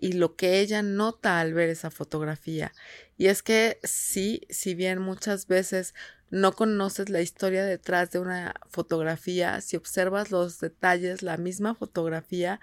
y 0.00 0.12
lo 0.12 0.34
que 0.34 0.60
ella 0.60 0.82
nota 0.82 1.40
al 1.40 1.52
ver 1.52 1.68
esa 1.68 1.90
fotografía. 1.90 2.72
Y 3.18 3.26
es 3.26 3.42
que 3.42 3.78
sí, 3.82 4.40
si 4.48 4.74
bien 4.74 4.98
muchas 4.98 5.46
veces 5.46 5.94
no 6.30 6.52
conoces 6.52 7.10
la 7.10 7.20
historia 7.20 7.66
detrás 7.66 8.10
de 8.10 8.18
una 8.18 8.54
fotografía, 8.70 9.60
si 9.60 9.76
observas 9.76 10.30
los 10.30 10.58
detalles, 10.58 11.22
la 11.22 11.36
misma 11.36 11.74
fotografía 11.74 12.60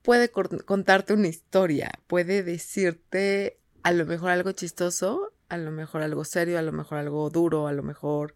puede 0.00 0.30
contarte 0.30 1.12
una 1.12 1.28
historia, 1.28 1.90
puede 2.06 2.42
decirte 2.42 3.60
a 3.82 3.92
lo 3.92 4.06
mejor 4.06 4.30
algo 4.30 4.52
chistoso, 4.52 5.34
a 5.50 5.58
lo 5.58 5.70
mejor 5.70 6.00
algo 6.00 6.24
serio, 6.24 6.58
a 6.58 6.62
lo 6.62 6.72
mejor 6.72 6.96
algo 6.96 7.28
duro, 7.28 7.66
a 7.66 7.72
lo 7.72 7.82
mejor 7.82 8.34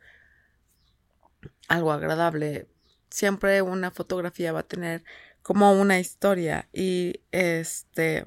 algo 1.69 1.93
agradable. 1.93 2.69
Siempre 3.09 3.63
una 3.63 3.91
fotografía 3.91 4.53
va 4.53 4.61
a 4.61 4.69
tener 4.69 5.03
como 5.43 5.73
una 5.73 5.99
historia 5.99 6.69
y 6.73 7.21
este 7.33 8.25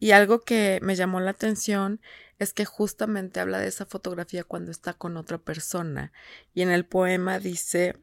y 0.00 0.12
algo 0.12 0.40
que 0.40 0.78
me 0.82 0.94
llamó 0.94 1.20
la 1.20 1.30
atención 1.30 2.00
es 2.38 2.52
que 2.52 2.64
justamente 2.64 3.40
habla 3.40 3.58
de 3.58 3.68
esa 3.68 3.86
fotografía 3.86 4.44
cuando 4.44 4.70
está 4.70 4.94
con 4.94 5.16
otra 5.16 5.38
persona 5.38 6.12
y 6.54 6.62
en 6.62 6.70
el 6.70 6.84
poema 6.84 7.38
dice 7.38 7.96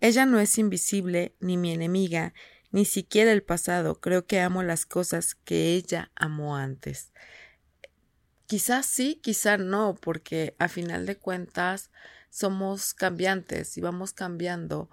ella 0.00 0.26
no 0.26 0.40
es 0.40 0.58
invisible 0.58 1.34
ni 1.40 1.56
mi 1.56 1.72
enemiga 1.72 2.34
ni 2.70 2.84
siquiera 2.84 3.32
el 3.32 3.42
pasado 3.42 4.00
creo 4.00 4.26
que 4.26 4.40
amo 4.40 4.62
las 4.62 4.86
cosas 4.86 5.34
que 5.34 5.74
ella 5.74 6.10
amó 6.16 6.56
antes 6.56 7.12
quizás 8.46 8.86
sí 8.86 9.20
quizás 9.22 9.60
no 9.60 9.96
porque 10.00 10.56
a 10.58 10.68
final 10.68 11.06
de 11.06 11.16
cuentas 11.16 11.90
somos 12.32 12.94
cambiantes 12.94 13.76
y 13.76 13.82
vamos 13.82 14.14
cambiando 14.14 14.88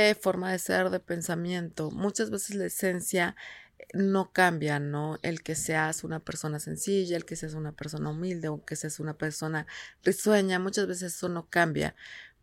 de 0.00 0.14
forma 0.14 0.52
de 0.52 0.58
ser, 0.58 0.90
de 0.90 1.00
pensamiento. 1.00 1.90
Muchas 1.90 2.30
veces 2.30 2.56
la 2.56 2.66
esencia 2.66 3.36
eh, 3.78 3.86
no 3.94 4.32
cambia, 4.32 4.78
¿no? 4.80 5.18
El 5.22 5.42
que 5.42 5.54
seas 5.54 6.04
una 6.04 6.20
persona 6.20 6.58
sencilla, 6.58 7.16
el 7.16 7.24
que 7.24 7.36
seas 7.36 7.54
una 7.54 7.72
persona 7.72 8.10
humilde 8.10 8.48
o 8.48 8.64
que 8.64 8.76
seas 8.76 9.00
una 9.00 9.16
persona 9.16 9.66
risueña, 10.02 10.58
muchas 10.58 10.86
veces 10.86 11.14
eso 11.14 11.28
no 11.28 11.48
cambia, 11.48 11.94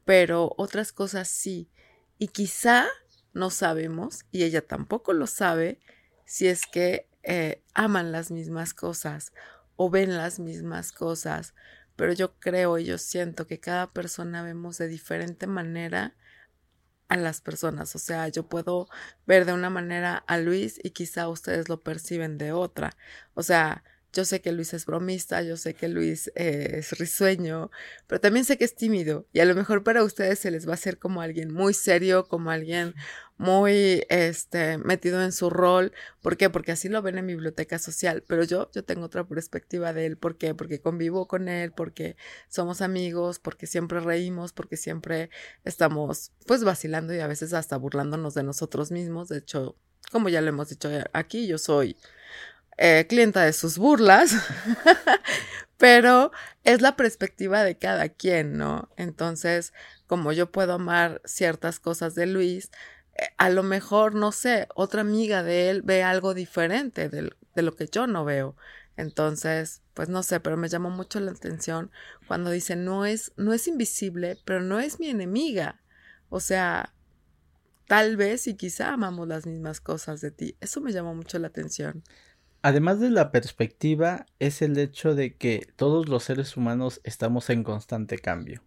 pero 0.05 0.53
otras 0.57 0.91
cosas 0.91 1.27
sí. 1.27 1.69
Y 2.17 2.29
quizá 2.29 2.87
no 3.33 3.49
sabemos, 3.49 4.25
y 4.31 4.43
ella 4.43 4.65
tampoco 4.65 5.13
lo 5.13 5.27
sabe, 5.27 5.79
si 6.25 6.47
es 6.47 6.65
que 6.65 7.07
eh, 7.23 7.63
aman 7.73 8.11
las 8.11 8.31
mismas 8.31 8.73
cosas 8.73 9.33
o 9.75 9.89
ven 9.89 10.15
las 10.15 10.39
mismas 10.39 10.91
cosas, 10.91 11.53
pero 11.95 12.13
yo 12.13 12.39
creo 12.39 12.77
y 12.77 12.85
yo 12.85 12.97
siento 12.97 13.47
que 13.47 13.59
cada 13.59 13.91
persona 13.91 14.43
vemos 14.43 14.77
de 14.77 14.87
diferente 14.87 15.47
manera 15.47 16.15
a 17.09 17.17
las 17.17 17.41
personas. 17.41 17.95
O 17.95 17.99
sea, 17.99 18.27
yo 18.29 18.47
puedo 18.47 18.87
ver 19.27 19.45
de 19.45 19.53
una 19.53 19.69
manera 19.69 20.23
a 20.27 20.37
Luis 20.37 20.79
y 20.81 20.91
quizá 20.91 21.27
ustedes 21.27 21.67
lo 21.69 21.81
perciben 21.81 22.37
de 22.37 22.53
otra. 22.53 22.95
O 23.33 23.43
sea, 23.43 23.83
yo 24.13 24.25
sé 24.25 24.41
que 24.41 24.51
Luis 24.51 24.73
es 24.73 24.85
bromista, 24.85 25.41
yo 25.43 25.55
sé 25.57 25.75
que 25.75 25.87
Luis 25.87 26.31
es 26.35 26.91
risueño, 26.97 27.69
pero 28.07 28.19
también 28.19 28.45
sé 28.45 28.57
que 28.57 28.65
es 28.65 28.75
tímido 28.75 29.27
y 29.33 29.39
a 29.39 29.45
lo 29.45 29.53
mejor 29.53 29.83
para 29.83 30.03
ustedes 30.03 30.39
se 30.39 30.49
les 30.51 30.67
va 30.67 30.71
a 30.71 30.73
hacer 30.75 30.97
como 30.97 31.21
alguien 31.21 31.53
muy 31.53 31.73
serio, 31.73 32.27
como 32.27 32.49
alguien 32.49 32.95
muy 33.39 34.05
este 34.09 34.77
metido 34.79 35.23
en 35.23 35.31
su 35.31 35.49
rol. 35.49 35.93
¿Por 36.21 36.35
qué? 36.35 36.49
Porque 36.49 36.73
así 36.73 36.89
lo 36.89 37.01
ven 37.01 37.17
en 37.17 37.25
biblioteca 37.25 37.79
social, 37.79 38.21
pero 38.27 38.43
yo 38.43 38.69
yo 38.73 38.83
tengo 38.83 39.05
otra 39.05 39.25
perspectiva 39.25 39.93
de 39.93 40.05
él, 40.05 40.17
¿por 40.17 40.37
qué? 40.37 40.53
Porque 40.53 40.81
convivo 40.81 41.25
con 41.27 41.47
él, 41.47 41.71
porque 41.71 42.17
somos 42.49 42.81
amigos, 42.81 43.39
porque 43.39 43.65
siempre 43.65 44.01
reímos, 44.01 44.51
porque 44.51 44.75
siempre 44.75 45.29
estamos 45.63 46.33
pues 46.47 46.65
vacilando 46.65 47.13
y 47.13 47.19
a 47.21 47.27
veces 47.27 47.53
hasta 47.53 47.77
burlándonos 47.77 48.33
de 48.33 48.43
nosotros 48.43 48.91
mismos. 48.91 49.29
De 49.29 49.37
hecho, 49.37 49.77
como 50.11 50.27
ya 50.27 50.41
lo 50.41 50.49
hemos 50.49 50.67
dicho 50.67 50.89
aquí, 51.13 51.47
yo 51.47 51.57
soy 51.57 51.95
eh, 52.77 53.05
clienta 53.07 53.45
de 53.45 53.53
sus 53.53 53.77
burlas, 53.77 54.33
pero 55.77 56.33
es 56.65 56.81
la 56.81 56.97
perspectiva 56.97 57.63
de 57.63 57.77
cada 57.77 58.09
quien, 58.09 58.57
¿no? 58.57 58.89
Entonces, 58.97 59.71
como 60.07 60.33
yo 60.33 60.51
puedo 60.51 60.73
amar 60.73 61.21
ciertas 61.23 61.79
cosas 61.79 62.15
de 62.15 62.25
Luis, 62.25 62.69
a 63.37 63.49
lo 63.49 63.63
mejor, 63.63 64.15
no 64.15 64.31
sé, 64.31 64.67
otra 64.75 65.01
amiga 65.01 65.43
de 65.43 65.69
él 65.69 65.81
ve 65.81 66.03
algo 66.03 66.33
diferente 66.33 67.09
de, 67.09 67.31
lo 67.61 67.75
que 67.75 67.87
yo 67.87 68.07
no 68.07 68.25
veo. 68.25 68.55
Entonces, 68.97 69.81
pues 69.93 70.09
no 70.09 70.23
sé, 70.23 70.39
pero 70.39 70.57
me 70.57 70.69
llamó 70.69 70.89
mucho 70.89 71.19
la 71.19 71.31
atención 71.31 71.91
cuando 72.27 72.51
dice, 72.51 72.75
no 72.75 73.05
es, 73.05 73.31
no 73.37 73.53
es 73.53 73.67
invisible, 73.67 74.37
pero 74.45 74.61
no 74.61 74.79
es 74.79 74.99
mi 74.99 75.09
enemiga. 75.09 75.81
O 76.29 76.39
sea, 76.39 76.93
tal 77.87 78.17
vez 78.17 78.47
y 78.47 78.55
quizá 78.55 78.93
amamos 78.93 79.27
las 79.27 79.45
mismas 79.45 79.81
cosas 79.81 80.21
de 80.21 80.31
ti. 80.31 80.57
Eso 80.59 80.81
me 80.81 80.91
llamó 80.91 81.15
mucho 81.15 81.39
la 81.39 81.47
atención. 81.47 82.03
Además 82.61 82.99
de 82.99 83.09
la 83.09 83.31
perspectiva, 83.31 84.25
es 84.39 84.61
el 84.61 84.77
hecho 84.77 85.15
de 85.15 85.35
que 85.35 85.71
todos 85.77 86.09
los 86.09 86.23
seres 86.23 86.57
humanos 86.57 86.99
estamos 87.03 87.49
en 87.49 87.63
constante 87.63 88.17
cambio. 88.17 88.61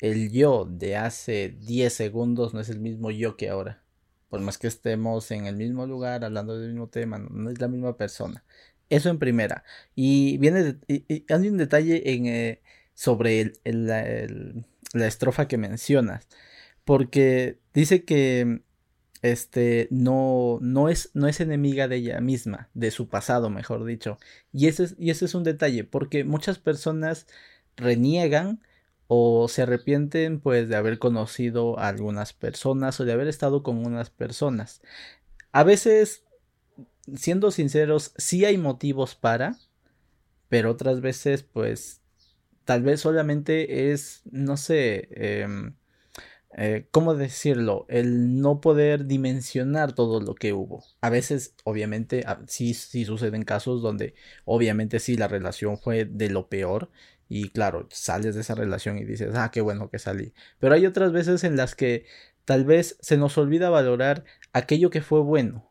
El 0.00 0.30
yo 0.30 0.66
de 0.70 0.96
hace 0.96 1.56
10 1.60 1.92
segundos 1.92 2.54
no 2.54 2.60
es 2.60 2.68
el 2.68 2.80
mismo 2.80 3.10
yo 3.10 3.36
que 3.36 3.48
ahora. 3.48 3.82
Por 4.28 4.40
más 4.40 4.58
que 4.58 4.66
estemos 4.66 5.30
en 5.30 5.46
el 5.46 5.56
mismo 5.56 5.86
lugar 5.86 6.24
hablando 6.24 6.58
del 6.58 6.70
mismo 6.70 6.88
tema, 6.88 7.18
no, 7.18 7.50
es 7.50 7.60
la 7.60 7.68
misma 7.68 7.96
persona. 7.96 8.44
Eso 8.90 9.08
en 9.08 9.18
primera. 9.18 9.64
Y 9.94 10.38
viene 10.38 10.76
hay 10.88 11.48
un 11.48 11.56
detalle 11.56 12.02
eh, 12.04 12.62
sobre 12.94 13.52
la 13.64 15.06
estrofa 15.06 15.48
que 15.48 15.58
mencionas. 15.58 16.26
Porque 16.84 17.58
dice 17.72 18.04
que 18.04 18.62
este, 19.22 19.88
no, 19.90 20.58
no, 20.60 20.88
es, 20.88 21.10
no 21.14 21.28
es 21.28 21.40
enemiga 21.40 21.88
de 21.88 21.96
ella 21.96 22.20
misma, 22.20 22.70
de 22.74 22.90
su 22.90 23.08
pasado, 23.08 23.50
mejor 23.50 23.84
dicho. 23.84 24.18
Y 24.52 24.66
y 24.66 25.10
ese 25.10 25.24
es 25.24 25.34
un 25.34 25.44
detalle, 25.44 25.84
porque 25.84 26.24
muchas 26.24 26.58
personas 26.58 27.26
reniegan 27.76 28.60
o 29.08 29.48
se 29.48 29.62
arrepienten 29.62 30.40
pues 30.40 30.68
de 30.68 30.76
haber 30.76 30.98
conocido 30.98 31.78
a 31.78 31.88
algunas 31.88 32.32
personas 32.32 32.98
o 33.00 33.04
de 33.04 33.12
haber 33.12 33.28
estado 33.28 33.62
con 33.62 33.84
unas 33.84 34.10
personas. 34.10 34.82
A 35.52 35.64
veces, 35.64 36.24
siendo 37.14 37.50
sinceros, 37.50 38.12
sí 38.16 38.44
hay 38.44 38.58
motivos 38.58 39.14
para, 39.14 39.56
pero 40.48 40.70
otras 40.70 41.00
veces 41.00 41.42
pues 41.42 42.00
tal 42.64 42.82
vez 42.82 43.00
solamente 43.00 43.92
es, 43.92 44.22
no 44.24 44.56
sé, 44.56 45.08
eh, 45.12 45.46
eh, 46.58 46.88
¿cómo 46.90 47.14
decirlo? 47.14 47.84
El 47.88 48.40
no 48.40 48.62
poder 48.62 49.06
dimensionar 49.06 49.94
todo 49.94 50.20
lo 50.20 50.34
que 50.34 50.54
hubo. 50.54 50.84
A 51.02 51.10
veces, 51.10 51.54
obviamente, 51.64 52.24
sí, 52.46 52.72
sí 52.72 53.04
suceden 53.04 53.42
casos 53.42 53.82
donde, 53.82 54.14
obviamente, 54.46 54.98
sí, 54.98 55.16
la 55.16 55.28
relación 55.28 55.76
fue 55.78 56.06
de 56.06 56.30
lo 56.30 56.48
peor. 56.48 56.90
Y 57.28 57.48
claro, 57.50 57.88
sales 57.90 58.34
de 58.34 58.40
esa 58.42 58.54
relación 58.54 58.98
y 58.98 59.04
dices, 59.04 59.34
ah, 59.34 59.50
qué 59.50 59.60
bueno 59.60 59.90
que 59.90 59.98
salí. 59.98 60.32
Pero 60.58 60.74
hay 60.74 60.86
otras 60.86 61.12
veces 61.12 61.44
en 61.44 61.56
las 61.56 61.74
que 61.74 62.06
tal 62.44 62.64
vez 62.64 62.96
se 63.00 63.16
nos 63.16 63.36
olvida 63.38 63.70
valorar 63.70 64.24
aquello 64.52 64.90
que 64.90 65.02
fue 65.02 65.20
bueno. 65.20 65.70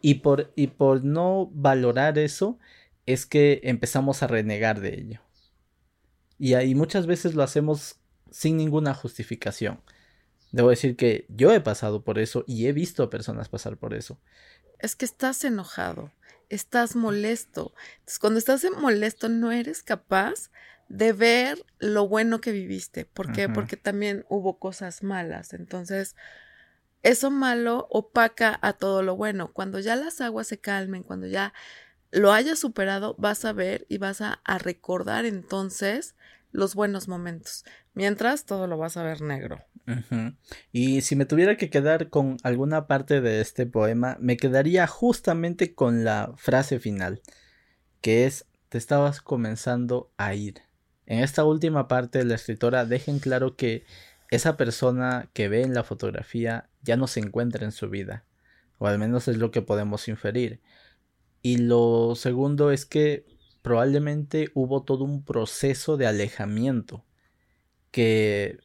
Y 0.00 0.14
por, 0.16 0.52
y 0.56 0.68
por 0.68 1.04
no 1.04 1.50
valorar 1.52 2.18
eso, 2.18 2.58
es 3.06 3.26
que 3.26 3.60
empezamos 3.64 4.22
a 4.22 4.28
renegar 4.28 4.80
de 4.80 4.94
ello. 4.94 5.20
Y 6.38 6.54
ahí 6.54 6.74
muchas 6.74 7.06
veces 7.06 7.34
lo 7.34 7.42
hacemos 7.42 7.96
sin 8.30 8.56
ninguna 8.56 8.94
justificación. 8.94 9.82
Debo 10.52 10.70
decir 10.70 10.96
que 10.96 11.26
yo 11.28 11.52
he 11.52 11.60
pasado 11.60 12.02
por 12.02 12.18
eso 12.18 12.44
y 12.46 12.66
he 12.66 12.72
visto 12.72 13.02
a 13.02 13.10
personas 13.10 13.48
pasar 13.48 13.76
por 13.76 13.94
eso. 13.94 14.18
Es 14.78 14.96
que 14.96 15.04
estás 15.04 15.44
enojado, 15.44 16.12
estás 16.50 16.96
molesto. 16.96 17.72
Entonces, 18.00 18.18
cuando 18.18 18.38
estás 18.38 18.66
molesto 18.78 19.28
no 19.30 19.52
eres 19.52 19.82
capaz 19.82 20.50
de 20.88 21.12
ver 21.12 21.64
lo 21.78 22.08
bueno 22.08 22.40
que 22.40 22.52
viviste. 22.52 23.06
¿Por 23.06 23.32
qué? 23.32 23.48
Porque 23.48 23.76
también 23.76 24.26
hubo 24.28 24.58
cosas 24.58 25.02
malas. 25.02 25.52
Entonces, 25.54 26.16
eso 27.02 27.30
malo 27.30 27.86
opaca 27.90 28.58
a 28.60 28.74
todo 28.74 29.02
lo 29.02 29.16
bueno. 29.16 29.52
Cuando 29.52 29.78
ya 29.78 29.96
las 29.96 30.20
aguas 30.20 30.48
se 30.48 30.58
calmen, 30.58 31.04
cuando 31.04 31.28
ya 31.28 31.54
lo 32.10 32.32
hayas 32.32 32.58
superado, 32.58 33.14
vas 33.18 33.44
a 33.44 33.52
ver 33.52 33.86
y 33.88 33.98
vas 33.98 34.20
a, 34.20 34.40
a 34.44 34.58
recordar 34.58 35.24
entonces 35.24 36.16
los 36.52 36.74
buenos 36.74 37.08
momentos. 37.08 37.64
Mientras 37.94 38.44
todo 38.44 38.66
lo 38.66 38.78
vas 38.78 38.96
a 38.96 39.02
ver 39.02 39.22
negro. 39.22 39.58
Y 40.72 41.00
si 41.00 41.16
me 41.16 41.24
tuviera 41.24 41.56
que 41.56 41.70
quedar 41.70 42.10
con 42.10 42.36
alguna 42.42 42.86
parte 42.86 43.20
de 43.20 43.40
este 43.40 43.66
poema, 43.66 44.16
me 44.20 44.36
quedaría 44.36 44.86
justamente 44.86 45.74
con 45.74 46.04
la 46.04 46.32
frase 46.36 46.78
final, 46.78 47.22
que 48.00 48.26
es 48.26 48.46
te 48.68 48.78
estabas 48.78 49.20
comenzando 49.20 50.12
a 50.16 50.34
ir. 50.34 50.62
En 51.06 51.18
esta 51.24 51.44
última 51.44 51.88
parte 51.88 52.24
la 52.24 52.36
escritora 52.36 52.84
deja 52.84 53.10
en 53.10 53.18
claro 53.18 53.56
que 53.56 53.84
esa 54.30 54.56
persona 54.56 55.28
que 55.32 55.48
ve 55.48 55.62
en 55.62 55.74
la 55.74 55.82
fotografía 55.82 56.70
ya 56.82 56.96
no 56.96 57.08
se 57.08 57.18
encuentra 57.18 57.64
en 57.64 57.72
su 57.72 57.90
vida, 57.90 58.24
o 58.78 58.86
al 58.86 58.98
menos 58.98 59.26
es 59.26 59.38
lo 59.38 59.50
que 59.50 59.60
podemos 59.60 60.06
inferir. 60.06 60.60
Y 61.42 61.58
lo 61.58 62.14
segundo 62.14 62.70
es 62.70 62.86
que 62.86 63.24
probablemente 63.62 64.50
hubo 64.54 64.82
todo 64.82 65.04
un 65.04 65.24
proceso 65.24 65.96
de 65.96 66.06
alejamiento 66.06 67.04
que 67.90 68.58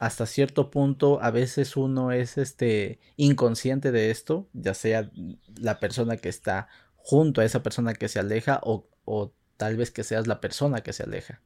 hasta 0.00 0.26
cierto 0.26 0.70
punto 0.70 1.22
a 1.22 1.30
veces 1.30 1.76
uno 1.76 2.12
es 2.12 2.38
este 2.38 3.00
inconsciente 3.16 3.92
de 3.92 4.10
esto, 4.10 4.48
ya 4.54 4.74
sea 4.74 5.10
la 5.56 5.78
persona 5.78 6.16
que 6.16 6.30
está 6.30 6.68
junto 6.96 7.40
a 7.40 7.44
esa 7.44 7.62
persona 7.62 7.92
que 7.94 8.08
se 8.08 8.18
aleja 8.18 8.60
o, 8.62 8.88
o 9.04 9.32
tal 9.56 9.76
vez 9.76 9.90
que 9.90 10.04
seas 10.04 10.26
la 10.26 10.40
persona 10.40 10.82
que 10.82 10.92
se 10.94 11.02
aleja. 11.02 11.42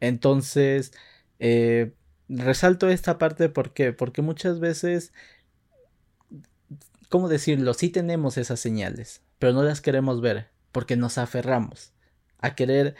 Entonces, 0.00 0.92
eh, 1.38 1.94
resalto 2.28 2.88
esta 2.88 3.18
parte 3.18 3.48
¿por 3.48 3.72
porque 3.96 4.22
muchas 4.22 4.58
veces, 4.60 5.12
¿cómo 7.08 7.28
decirlo? 7.28 7.74
Sí 7.74 7.88
tenemos 7.90 8.36
esas 8.36 8.60
señales, 8.60 9.22
pero 9.38 9.52
no 9.52 9.62
las 9.62 9.80
queremos 9.80 10.20
ver 10.20 10.53
porque 10.74 10.96
nos 10.96 11.18
aferramos 11.18 11.94
a 12.40 12.54
querer 12.56 12.96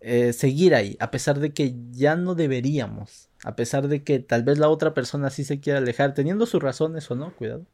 eh, 0.00 0.32
seguir 0.34 0.74
ahí, 0.74 0.96
a 1.00 1.10
pesar 1.10 1.40
de 1.40 1.54
que 1.54 1.74
ya 1.90 2.16
no 2.16 2.34
deberíamos, 2.34 3.30
a 3.44 3.56
pesar 3.56 3.88
de 3.88 4.04
que 4.04 4.20
tal 4.20 4.44
vez 4.44 4.58
la 4.58 4.68
otra 4.68 4.94
persona 4.94 5.30
sí 5.30 5.44
se 5.44 5.60
quiera 5.60 5.78
alejar, 5.80 6.14
teniendo 6.14 6.46
sus 6.46 6.62
razones 6.62 7.10
o 7.10 7.16
no, 7.16 7.34
cuidado, 7.34 7.66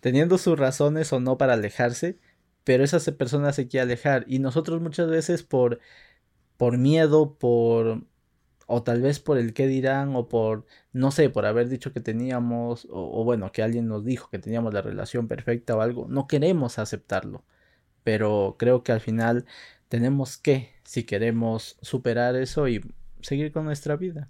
teniendo 0.00 0.38
sus 0.38 0.58
razones 0.58 1.12
o 1.12 1.20
no 1.20 1.38
para 1.38 1.54
alejarse, 1.54 2.18
pero 2.64 2.84
esa 2.84 2.98
persona 3.12 3.52
se 3.52 3.68
quiere 3.68 3.84
alejar. 3.84 4.24
Y 4.28 4.40
nosotros 4.40 4.80
muchas 4.82 5.08
veces 5.08 5.42
por, 5.44 5.80
por 6.56 6.78
miedo, 6.78 7.36
por 7.38 8.04
o 8.66 8.82
tal 8.82 9.02
vez 9.02 9.20
por 9.20 9.38
el 9.38 9.54
qué 9.54 9.66
dirán 9.68 10.16
o 10.16 10.28
por 10.28 10.66
no 10.92 11.10
sé 11.12 11.30
por 11.30 11.46
haber 11.46 11.68
dicho 11.68 11.92
que 11.92 12.00
teníamos 12.00 12.86
o, 12.90 13.20
o, 13.20 13.24
bueno 13.24 13.52
que 13.52 13.62
alguien 13.62 13.88
nos 13.88 14.04
dijo 14.04 14.28
que 14.30 14.40
teníamos 14.40 14.74
la 14.74 14.82
relación 14.82 15.28
perfecta 15.28 15.76
o 15.76 15.80
algo 15.80 16.06
no 16.08 16.26
queremos 16.26 16.78
aceptarlo 16.80 17.44
pero 18.06 18.54
creo 18.56 18.84
que 18.84 18.92
al 18.92 19.00
final 19.00 19.46
tenemos 19.88 20.36
que 20.38 20.70
si 20.84 21.02
queremos 21.02 21.76
superar 21.82 22.36
eso 22.36 22.68
y 22.68 22.80
seguir 23.20 23.50
con 23.50 23.64
nuestra 23.64 23.96
vida 23.96 24.28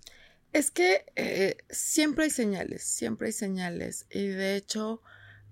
es 0.54 0.70
que 0.70 1.04
eh, 1.16 1.58
siempre 1.68 2.24
hay 2.24 2.30
señales 2.30 2.82
siempre 2.84 3.26
hay 3.26 3.32
señales 3.32 4.06
y 4.08 4.28
de 4.28 4.56
hecho 4.56 5.02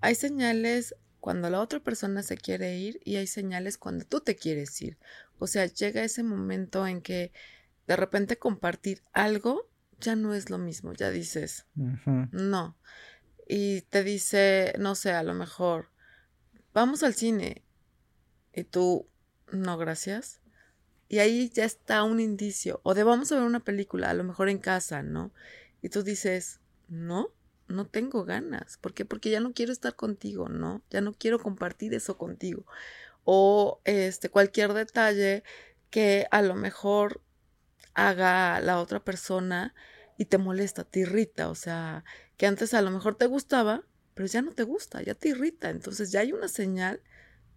hay 0.01 0.15
señales 0.15 0.95
cuando 1.25 1.49
la 1.49 1.59
otra 1.59 1.79
persona 1.79 2.21
se 2.21 2.37
quiere 2.37 2.77
ir 2.77 2.99
y 3.03 3.15
hay 3.15 3.25
señales 3.25 3.79
cuando 3.79 4.05
tú 4.05 4.19
te 4.19 4.35
quieres 4.35 4.79
ir. 4.83 4.99
O 5.39 5.47
sea, 5.47 5.65
llega 5.65 6.03
ese 6.03 6.21
momento 6.21 6.85
en 6.85 7.01
que 7.01 7.31
de 7.87 7.95
repente 7.95 8.37
compartir 8.37 9.01
algo 9.11 9.67
ya 9.99 10.15
no 10.15 10.35
es 10.35 10.51
lo 10.51 10.59
mismo, 10.59 10.93
ya 10.93 11.09
dices, 11.09 11.65
no. 11.73 12.77
Y 13.47 13.81
te 13.81 14.03
dice, 14.03 14.75
no 14.77 14.93
sé, 14.93 15.13
a 15.13 15.23
lo 15.23 15.33
mejor, 15.33 15.89
vamos 16.75 17.01
al 17.01 17.15
cine. 17.15 17.64
Y 18.55 18.63
tú, 18.63 19.07
no, 19.51 19.77
gracias. 19.77 20.41
Y 21.07 21.19
ahí 21.19 21.49
ya 21.49 21.65
está 21.65 22.03
un 22.03 22.19
indicio. 22.19 22.79
O 22.83 22.93
de 22.93 23.03
vamos 23.03 23.31
a 23.31 23.35
ver 23.35 23.43
una 23.43 23.63
película, 23.63 24.09
a 24.09 24.13
lo 24.13 24.23
mejor 24.23 24.49
en 24.49 24.59
casa, 24.59 25.03
¿no? 25.03 25.33
Y 25.81 25.89
tú 25.89 26.03
dices, 26.03 26.61
no, 26.87 27.33
no 27.67 27.85
tengo 27.85 28.23
ganas. 28.23 28.77
¿Por 28.77 28.93
qué? 28.93 29.05
Porque 29.05 29.29
ya 29.29 29.39
no 29.39 29.53
quiero 29.53 29.71
estar 29.71 29.95
contigo, 29.95 30.49
¿no? 30.49 30.81
Ya 30.89 31.01
no 31.01 31.13
quiero 31.13 31.39
compartir 31.39 31.93
eso 31.93 32.17
contigo. 32.17 32.65
O 33.23 33.81
este 33.83 34.29
cualquier 34.29 34.73
detalle 34.73 35.43
que 35.89 36.27
a 36.31 36.41
lo 36.41 36.55
mejor 36.55 37.21
haga 37.93 38.59
la 38.61 38.79
otra 38.79 39.03
persona 39.03 39.73
y 40.17 40.25
te 40.25 40.37
molesta, 40.37 40.83
te 40.83 41.01
irrita, 41.01 41.49
o 41.49 41.55
sea, 41.55 42.03
que 42.37 42.47
antes 42.47 42.73
a 42.73 42.81
lo 42.81 42.91
mejor 42.91 43.15
te 43.15 43.25
gustaba, 43.25 43.83
pero 44.13 44.27
ya 44.27 44.41
no 44.41 44.51
te 44.51 44.63
gusta, 44.63 45.01
ya 45.01 45.13
te 45.13 45.29
irrita, 45.29 45.69
entonces 45.69 46.11
ya 46.11 46.21
hay 46.21 46.31
una 46.33 46.47
señal 46.47 47.01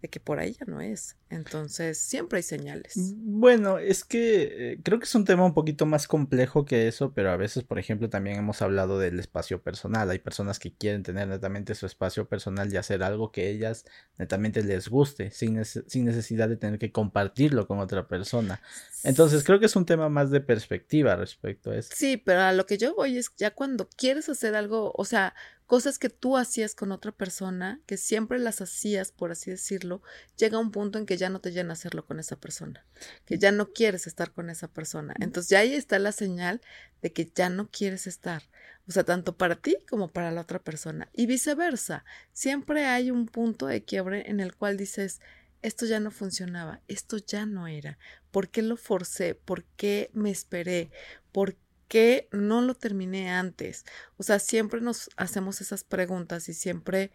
de 0.01 0.09
que 0.09 0.19
por 0.19 0.39
ahí 0.39 0.53
ya 0.53 0.65
no 0.65 0.81
es. 0.81 1.17
Entonces, 1.29 1.99
siempre 1.99 2.37
hay 2.37 2.43
señales. 2.43 2.93
Bueno, 3.17 3.77
es 3.77 4.03
que 4.03 4.71
eh, 4.71 4.79
creo 4.83 4.97
que 4.97 5.05
es 5.05 5.13
un 5.13 5.25
tema 5.25 5.45
un 5.45 5.53
poquito 5.53 5.85
más 5.85 6.07
complejo 6.07 6.65
que 6.65 6.87
eso, 6.87 7.13
pero 7.13 7.31
a 7.31 7.37
veces, 7.37 7.63
por 7.63 7.79
ejemplo, 7.79 8.09
también 8.09 8.37
hemos 8.37 8.61
hablado 8.61 8.97
del 8.97 9.19
espacio 9.19 9.61
personal. 9.61 10.09
Hay 10.09 10.19
personas 10.19 10.57
que 10.57 10.73
quieren 10.73 11.03
tener 11.03 11.27
netamente 11.27 11.75
su 11.75 11.85
espacio 11.85 12.27
personal 12.27 12.71
y 12.73 12.77
hacer 12.77 13.03
algo 13.03 13.31
que 13.31 13.49
ellas 13.49 13.85
netamente 14.17 14.63
les 14.63 14.87
guste, 14.87 15.31
sin, 15.31 15.63
sin 15.65 16.05
necesidad 16.05 16.49
de 16.49 16.57
tener 16.57 16.79
que 16.79 16.91
compartirlo 16.91 17.67
con 17.67 17.79
otra 17.79 18.07
persona. 18.07 18.61
Entonces, 19.03 19.43
creo 19.43 19.59
que 19.59 19.67
es 19.67 19.75
un 19.75 19.85
tema 19.85 20.09
más 20.09 20.31
de 20.31 20.41
perspectiva 20.41 21.15
respecto 21.15 21.71
a 21.71 21.77
eso. 21.77 21.89
Sí, 21.93 22.17
pero 22.17 22.41
a 22.41 22.53
lo 22.53 22.65
que 22.65 22.77
yo 22.77 22.95
voy 22.95 23.17
es 23.17 23.31
ya 23.37 23.51
cuando 23.51 23.89
quieres 23.89 24.29
hacer 24.29 24.55
algo, 24.55 24.93
o 24.95 25.05
sea, 25.05 25.33
cosas 25.69 25.99
que 25.99 26.09
tú 26.09 26.35
hacías 26.35 26.73
con 26.73 26.91
otra 26.91 27.11
persona, 27.11 27.79
que 27.85 27.95
siempre 27.95 28.39
las 28.39 28.59
hacías, 28.59 29.11
por 29.11 29.31
así 29.31 29.51
decirlo, 29.51 30.01
llega 30.35 30.57
un 30.57 30.71
punto 30.71 30.97
en 30.97 31.05
que 31.05 31.15
ya 31.15 31.29
no 31.29 31.41
te 31.41 31.51
llena 31.51 31.73
hacerlo 31.73 32.07
con 32.07 32.19
esa 32.19 32.37
persona, 32.37 32.83
que 33.27 33.37
ya 33.37 33.51
no 33.51 33.71
quieres 33.71 34.07
estar 34.07 34.31
con 34.31 34.49
esa 34.49 34.67
persona. 34.67 35.13
Entonces 35.19 35.51
ya 35.51 35.59
ahí 35.59 35.75
está 35.75 35.99
la 35.99 36.11
señal 36.11 36.59
de 37.03 37.13
que 37.13 37.31
ya 37.35 37.51
no 37.51 37.69
quieres 37.69 38.07
estar, 38.07 38.41
o 38.87 38.91
sea, 38.91 39.03
tanto 39.03 39.37
para 39.37 39.57
ti 39.57 39.77
como 39.87 40.07
para 40.07 40.31
la 40.31 40.41
otra 40.41 40.57
persona. 40.57 41.07
Y 41.13 41.27
viceversa, 41.27 42.03
siempre 42.33 42.85
hay 42.85 43.11
un 43.11 43.27
punto 43.27 43.67
de 43.67 43.83
quiebre 43.83 44.27
en 44.27 44.39
el 44.39 44.55
cual 44.55 44.75
dices, 44.75 45.21
esto 45.61 45.85
ya 45.85 45.99
no 45.99 46.09
funcionaba, 46.09 46.81
esto 46.87 47.17
ya 47.17 47.45
no 47.45 47.67
era. 47.67 47.99
¿Por 48.31 48.49
qué 48.49 48.63
lo 48.63 48.75
forcé? 48.75 49.35
¿Por 49.35 49.65
qué 49.77 50.09
me 50.13 50.31
esperé? 50.31 50.89
¿Por 51.31 51.57
qué? 51.89 52.29
no 52.31 52.61
lo 52.61 52.75
terminé 52.75 53.29
antes? 53.29 53.85
O 54.17 54.23
sea, 54.23 54.39
siempre 54.39 54.79
nos 54.79 55.09
hacemos 55.17 55.59
esas 55.59 55.83
preguntas 55.83 56.47
y 56.47 56.53
siempre, 56.53 57.11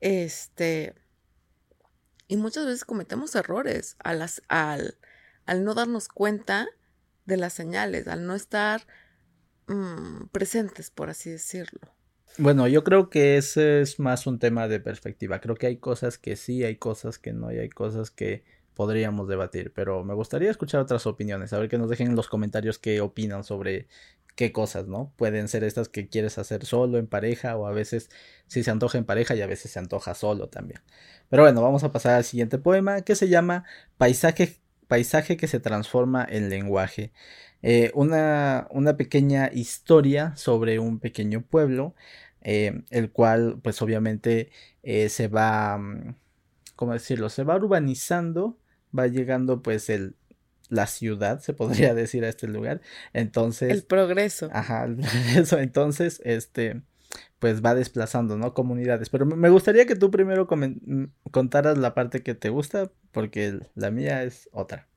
este, 0.00 0.94
y 2.28 2.36
muchas 2.36 2.66
veces 2.66 2.84
cometemos 2.84 3.34
errores 3.34 3.96
al, 4.00 4.22
al, 4.48 4.98
al 5.46 5.64
no 5.64 5.74
darnos 5.74 6.08
cuenta 6.08 6.66
de 7.24 7.36
las 7.38 7.54
señales, 7.54 8.06
al 8.08 8.26
no 8.26 8.34
estar 8.34 8.86
mmm, 9.66 10.26
presentes, 10.32 10.90
por 10.90 11.08
así 11.08 11.30
decirlo. 11.30 11.96
Bueno, 12.38 12.68
yo 12.68 12.84
creo 12.84 13.08
que 13.08 13.38
ese 13.38 13.80
es 13.80 13.98
más 13.98 14.26
un 14.26 14.38
tema 14.38 14.68
de 14.68 14.78
perspectiva. 14.78 15.40
Creo 15.40 15.54
que 15.54 15.68
hay 15.68 15.78
cosas 15.78 16.18
que 16.18 16.36
sí, 16.36 16.64
hay 16.64 16.76
cosas 16.76 17.18
que 17.18 17.32
no, 17.32 17.50
y 17.50 17.58
hay 17.58 17.70
cosas 17.70 18.10
que 18.10 18.44
podríamos 18.74 19.26
debatir, 19.26 19.72
pero 19.72 20.04
me 20.04 20.12
gustaría 20.12 20.50
escuchar 20.50 20.82
otras 20.82 21.06
opiniones, 21.06 21.54
a 21.54 21.58
ver 21.58 21.70
que 21.70 21.78
nos 21.78 21.88
dejen 21.88 22.08
en 22.08 22.16
los 22.16 22.28
comentarios 22.28 22.78
qué 22.78 23.00
opinan 23.00 23.42
sobre 23.42 23.88
qué 24.36 24.52
cosas, 24.52 24.86
¿no? 24.86 25.12
Pueden 25.16 25.48
ser 25.48 25.64
estas 25.64 25.88
que 25.88 26.08
quieres 26.08 26.38
hacer 26.38 26.64
solo, 26.66 26.98
en 26.98 27.08
pareja, 27.08 27.56
o 27.56 27.66
a 27.66 27.72
veces 27.72 28.10
si 28.46 28.62
se 28.62 28.70
antoja 28.70 28.98
en 28.98 29.04
pareja 29.04 29.34
y 29.34 29.42
a 29.42 29.46
veces 29.46 29.72
se 29.72 29.78
antoja 29.78 30.14
solo 30.14 30.48
también. 30.48 30.80
Pero 31.28 31.42
bueno, 31.42 31.62
vamos 31.62 31.82
a 31.84 31.92
pasar 31.92 32.14
al 32.16 32.24
siguiente 32.24 32.58
poema 32.58 33.02
que 33.02 33.16
se 33.16 33.28
llama 33.28 33.64
Paisaje, 33.98 34.58
Paisaje 34.88 35.36
que 35.36 35.48
se 35.48 35.60
transforma 35.60 36.24
en 36.28 36.50
lenguaje. 36.50 37.12
Eh, 37.62 37.90
una, 37.94 38.68
una, 38.70 38.96
pequeña 38.96 39.50
historia 39.52 40.36
sobre 40.36 40.78
un 40.78 41.00
pequeño 41.00 41.42
pueblo, 41.42 41.94
eh, 42.42 42.82
el 42.90 43.10
cual 43.10 43.58
pues 43.62 43.82
obviamente 43.82 44.50
eh, 44.82 45.08
se 45.08 45.28
va, 45.28 45.78
mm, 45.78 46.14
¿cómo 46.76 46.92
decirlo? 46.92 47.30
Se 47.30 47.44
va 47.44 47.56
urbanizando, 47.56 48.58
va 48.96 49.06
llegando 49.08 49.62
pues 49.62 49.90
el 49.90 50.16
la 50.68 50.86
ciudad, 50.86 51.40
se 51.40 51.52
podría 51.52 51.94
decir 51.94 52.24
a 52.24 52.28
este 52.28 52.48
lugar. 52.48 52.80
Entonces. 53.12 53.70
El 53.70 53.82
progreso. 53.84 54.48
Ajá, 54.52 54.88
eso. 55.36 55.58
Entonces, 55.58 56.20
este, 56.24 56.82
pues 57.38 57.64
va 57.64 57.74
desplazando, 57.74 58.36
¿no? 58.36 58.54
Comunidades. 58.54 59.10
Pero 59.10 59.26
me 59.26 59.48
gustaría 59.48 59.86
que 59.86 59.96
tú 59.96 60.10
primero 60.10 60.46
mm, 60.50 61.04
contaras 61.30 61.78
la 61.78 61.94
parte 61.94 62.22
que 62.22 62.34
te 62.34 62.48
gusta, 62.48 62.90
porque 63.12 63.58
la 63.74 63.90
mía 63.90 64.22
es 64.22 64.48
otra. 64.52 64.88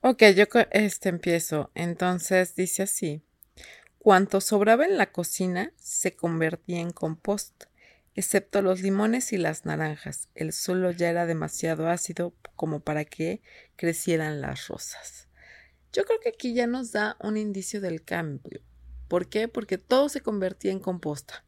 Ok, 0.00 0.22
yo 0.34 0.44
este 0.72 1.08
empiezo. 1.08 1.70
Entonces 1.74 2.54
dice 2.54 2.82
así. 2.82 3.22
Cuanto 3.98 4.40
sobraba 4.40 4.84
en 4.84 4.98
la 4.98 5.10
cocina 5.10 5.72
se 5.76 6.14
convertía 6.14 6.78
en 6.78 6.92
compost 6.92 7.64
excepto 8.16 8.62
los 8.62 8.80
limones 8.80 9.32
y 9.32 9.36
las 9.36 9.66
naranjas. 9.66 10.28
El 10.34 10.52
suelo 10.52 10.90
ya 10.90 11.10
era 11.10 11.26
demasiado 11.26 11.88
ácido 11.88 12.34
como 12.56 12.80
para 12.80 13.04
que 13.04 13.42
crecieran 13.76 14.40
las 14.40 14.66
rosas. 14.68 15.28
Yo 15.92 16.04
creo 16.04 16.18
que 16.20 16.30
aquí 16.30 16.54
ya 16.54 16.66
nos 16.66 16.92
da 16.92 17.16
un 17.20 17.36
indicio 17.36 17.80
del 17.80 18.02
cambio. 18.02 18.62
¿Por 19.06 19.28
qué? 19.28 19.48
Porque 19.48 19.78
todo 19.78 20.08
se 20.08 20.22
convertía 20.22 20.72
en 20.72 20.80
composta, 20.80 21.44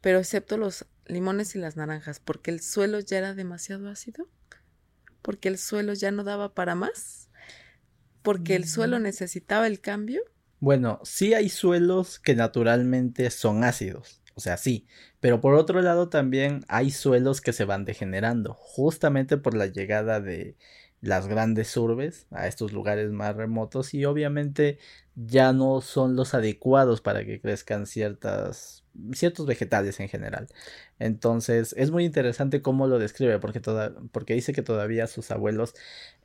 pero 0.00 0.18
excepto 0.18 0.58
los 0.58 0.86
limones 1.06 1.54
y 1.54 1.58
las 1.58 1.76
naranjas, 1.76 2.20
porque 2.20 2.50
el 2.50 2.60
suelo 2.60 3.00
ya 3.00 3.18
era 3.18 3.34
demasiado 3.34 3.88
ácido, 3.88 4.28
porque 5.22 5.48
el 5.48 5.58
suelo 5.58 5.94
ya 5.94 6.10
no 6.10 6.24
daba 6.24 6.54
para 6.54 6.74
más, 6.74 7.30
porque 8.22 8.56
el 8.56 8.68
suelo 8.68 8.98
mm. 8.98 9.02
necesitaba 9.02 9.66
el 9.66 9.80
cambio. 9.80 10.22
Bueno, 10.58 11.00
sí 11.04 11.34
hay 11.34 11.48
suelos 11.48 12.18
que 12.18 12.34
naturalmente 12.34 13.30
son 13.30 13.64
ácidos, 13.64 14.19
o 14.40 14.42
sea, 14.42 14.56
sí. 14.56 14.86
Pero 15.20 15.40
por 15.40 15.54
otro 15.54 15.82
lado 15.82 16.08
también 16.08 16.64
hay 16.68 16.90
suelos 16.90 17.40
que 17.42 17.52
se 17.52 17.66
van 17.66 17.84
degenerando, 17.84 18.54
justamente 18.54 19.36
por 19.36 19.54
la 19.54 19.66
llegada 19.66 20.20
de, 20.20 20.56
las 21.00 21.26
grandes 21.26 21.74
urbes, 21.76 22.26
a 22.30 22.46
estos 22.46 22.72
lugares 22.72 23.10
más 23.10 23.34
remotos 23.34 23.94
y 23.94 24.04
obviamente 24.04 24.78
ya 25.14 25.52
no 25.52 25.80
son 25.80 26.14
los 26.16 26.34
adecuados 26.34 27.00
para 27.00 27.24
que 27.24 27.40
crezcan 27.40 27.86
ciertas 27.86 28.84
ciertos 29.12 29.46
vegetales 29.46 30.00
en 30.00 30.08
general. 30.08 30.48
Entonces 30.98 31.74
es 31.78 31.90
muy 31.90 32.04
interesante 32.04 32.60
cómo 32.60 32.86
lo 32.86 32.98
describe 32.98 33.38
porque, 33.38 33.60
toda, 33.60 33.94
porque 34.12 34.34
dice 34.34 34.52
que 34.52 34.62
todavía 34.62 35.06
sus 35.06 35.30
abuelos 35.30 35.74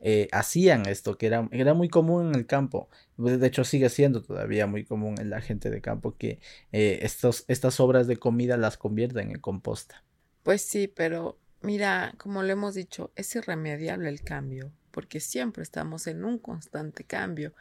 eh, 0.02 0.28
hacían 0.32 0.86
esto, 0.88 1.18
que 1.18 1.28
era, 1.28 1.48
era 1.52 1.74
muy 1.74 1.90
común 1.90 2.30
en 2.30 2.36
el 2.36 2.46
campo. 2.46 2.90
De 3.18 3.46
hecho 3.48 3.64
sigue 3.64 3.90
siendo 3.90 4.22
todavía 4.22 4.68
muy 4.68 4.84
común 4.84 5.16
en 5.20 5.30
la 5.30 5.42
gente 5.42 5.70
de 5.70 5.82
campo 5.82 6.16
que 6.18 6.40
eh, 6.72 7.00
estos, 7.04 7.46
estas 7.48 7.80
obras 7.80 8.08
de 8.08 8.18
comida 8.18 8.58
las 8.58 8.78
convierten 8.78 9.32
en 9.32 9.40
composta. 9.40 10.04
Pues 10.44 10.62
sí, 10.62 10.88
pero 10.88 11.38
Mira, 11.66 12.14
como 12.20 12.44
le 12.44 12.54
hemos 12.54 12.76
dicho, 12.76 13.12
es 13.16 13.36
irremediable 13.36 14.08
el 14.08 14.22
cambio, 14.22 14.72
porque 14.92 15.20
siempre 15.20 15.64
estamos 15.64 16.06
en 16.06 16.24
un 16.24 16.38
constante 16.38 17.04
cambio. 17.04 17.54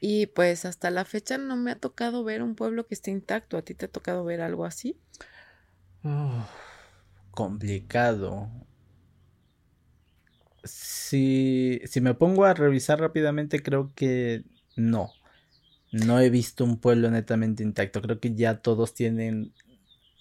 Y 0.00 0.26
pues 0.26 0.66
hasta 0.66 0.90
la 0.90 1.06
fecha 1.06 1.38
no 1.38 1.56
me 1.56 1.70
ha 1.70 1.76
tocado 1.76 2.24
ver 2.24 2.42
un 2.42 2.54
pueblo 2.54 2.86
que 2.86 2.94
esté 2.94 3.10
intacto. 3.10 3.56
¿A 3.56 3.62
ti 3.62 3.72
te 3.74 3.86
ha 3.86 3.90
tocado 3.90 4.22
ver 4.22 4.42
algo 4.42 4.66
así? 4.66 4.98
complicado. 7.30 8.50
Si, 10.64 11.80
si 11.86 12.02
me 12.02 12.12
pongo 12.12 12.44
a 12.44 12.52
revisar 12.52 13.00
rápidamente, 13.00 13.62
creo 13.62 13.94
que 13.94 14.44
no. 14.76 15.10
No 15.90 16.20
he 16.20 16.28
visto 16.28 16.64
un 16.64 16.78
pueblo 16.78 17.10
netamente 17.10 17.62
intacto. 17.62 18.02
Creo 18.02 18.20
que 18.20 18.34
ya 18.34 18.60
todos 18.60 18.92
tienen 18.92 19.54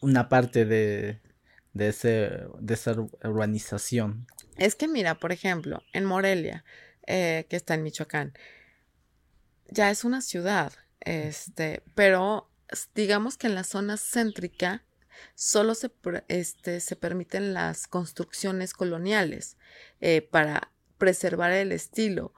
una 0.01 0.29
parte 0.29 0.63
de, 0.63 1.19
de, 1.73 1.89
ese, 1.89 2.31
de 2.59 2.73
esa 2.73 2.95
urbanización. 3.23 4.27
Es 4.57 4.75
que 4.75 4.87
mira, 4.87 5.15
por 5.15 5.31
ejemplo, 5.31 5.81
en 5.93 6.05
Morelia, 6.05 6.63
eh, 7.05 7.45
que 7.49 7.55
está 7.55 7.75
en 7.75 7.83
Michoacán, 7.83 8.33
ya 9.69 9.91
es 9.91 10.03
una 10.03 10.21
ciudad, 10.21 10.73
este, 11.01 11.83
pero 11.95 12.49
digamos 12.95 13.37
que 13.37 13.47
en 13.47 13.55
la 13.55 13.63
zona 13.63 13.97
céntrica 13.97 14.83
solo 15.35 15.75
se, 15.75 15.91
este, 16.27 16.79
se 16.79 16.95
permiten 16.95 17.53
las 17.53 17.87
construcciones 17.87 18.73
coloniales 18.73 19.57
eh, 20.01 20.21
para 20.21 20.71
preservar 20.97 21.51
el 21.51 21.71
estilo. 21.71 22.33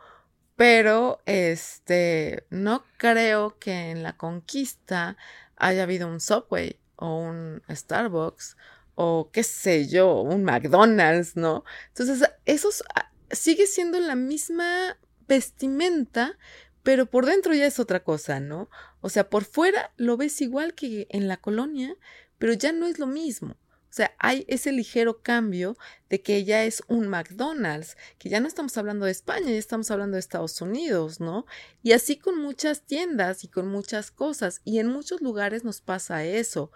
Pero 0.56 1.22
este 1.26 2.46
no 2.50 2.84
creo 2.98 3.58
que 3.60 3.92
en 3.92 4.04
la 4.04 4.18
conquista 4.18 5.16
haya 5.56 5.84
habido 5.84 6.08
un 6.08 6.20
subway 6.20 6.78
o 6.98 7.16
un 7.18 7.62
Starbucks 7.70 8.58
o 9.02 9.30
qué 9.32 9.44
sé 9.44 9.88
yo, 9.88 10.20
un 10.24 10.44
McDonald's, 10.44 11.38
¿no? 11.38 11.64
Entonces, 11.88 12.30
eso 12.46 12.68
ah, 12.94 13.10
sigue 13.32 13.66
siendo 13.66 13.98
la 13.98 14.16
misma 14.16 14.98
vestimenta, 15.26 16.38
pero 16.84 17.06
por 17.06 17.26
dentro 17.26 17.54
ya 17.54 17.66
es 17.66 17.80
otra 17.80 18.04
cosa, 18.04 18.42
¿no? 18.42 18.70
O 19.00 19.08
sea, 19.08 19.30
por 19.30 19.46
fuera 19.46 19.94
lo 19.96 20.18
ves 20.18 20.42
igual 20.42 20.74
que 20.74 21.08
en 21.12 21.30
la 21.30 21.38
colonia, 21.38 21.96
pero 22.40 22.52
ya 22.52 22.74
no 22.74 22.88
es 22.88 23.00
lo 23.00 23.08
mismo. 23.08 23.56
O 23.90 23.94
sea, 23.94 24.14
hay 24.20 24.44
ese 24.50 24.74
ligero 24.74 25.24
cambio 25.24 25.78
de 26.10 26.22
que 26.22 26.44
ya 26.44 26.66
es 26.66 26.84
un 26.90 27.08
McDonald's, 27.08 27.96
que 28.18 28.28
ya 28.28 28.42
no 28.42 28.50
estamos 28.50 28.78
hablando 28.78 29.06
de 29.06 29.12
España, 29.12 29.48
ya 29.48 29.58
estamos 29.58 29.90
hablando 29.92 30.16
de 30.16 30.20
Estados 30.20 30.62
Unidos, 30.62 31.22
¿no? 31.22 31.46
Y 31.84 31.94
así 31.94 32.18
con 32.18 32.38
muchas 32.38 32.82
tiendas 32.86 33.46
y 33.46 33.48
con 33.48 33.68
muchas 33.68 34.12
cosas. 34.12 34.62
Y 34.66 34.80
en 34.80 34.88
muchos 34.88 35.22
lugares 35.22 35.64
nos 35.64 35.80
pasa 35.80 36.26
eso. 36.26 36.72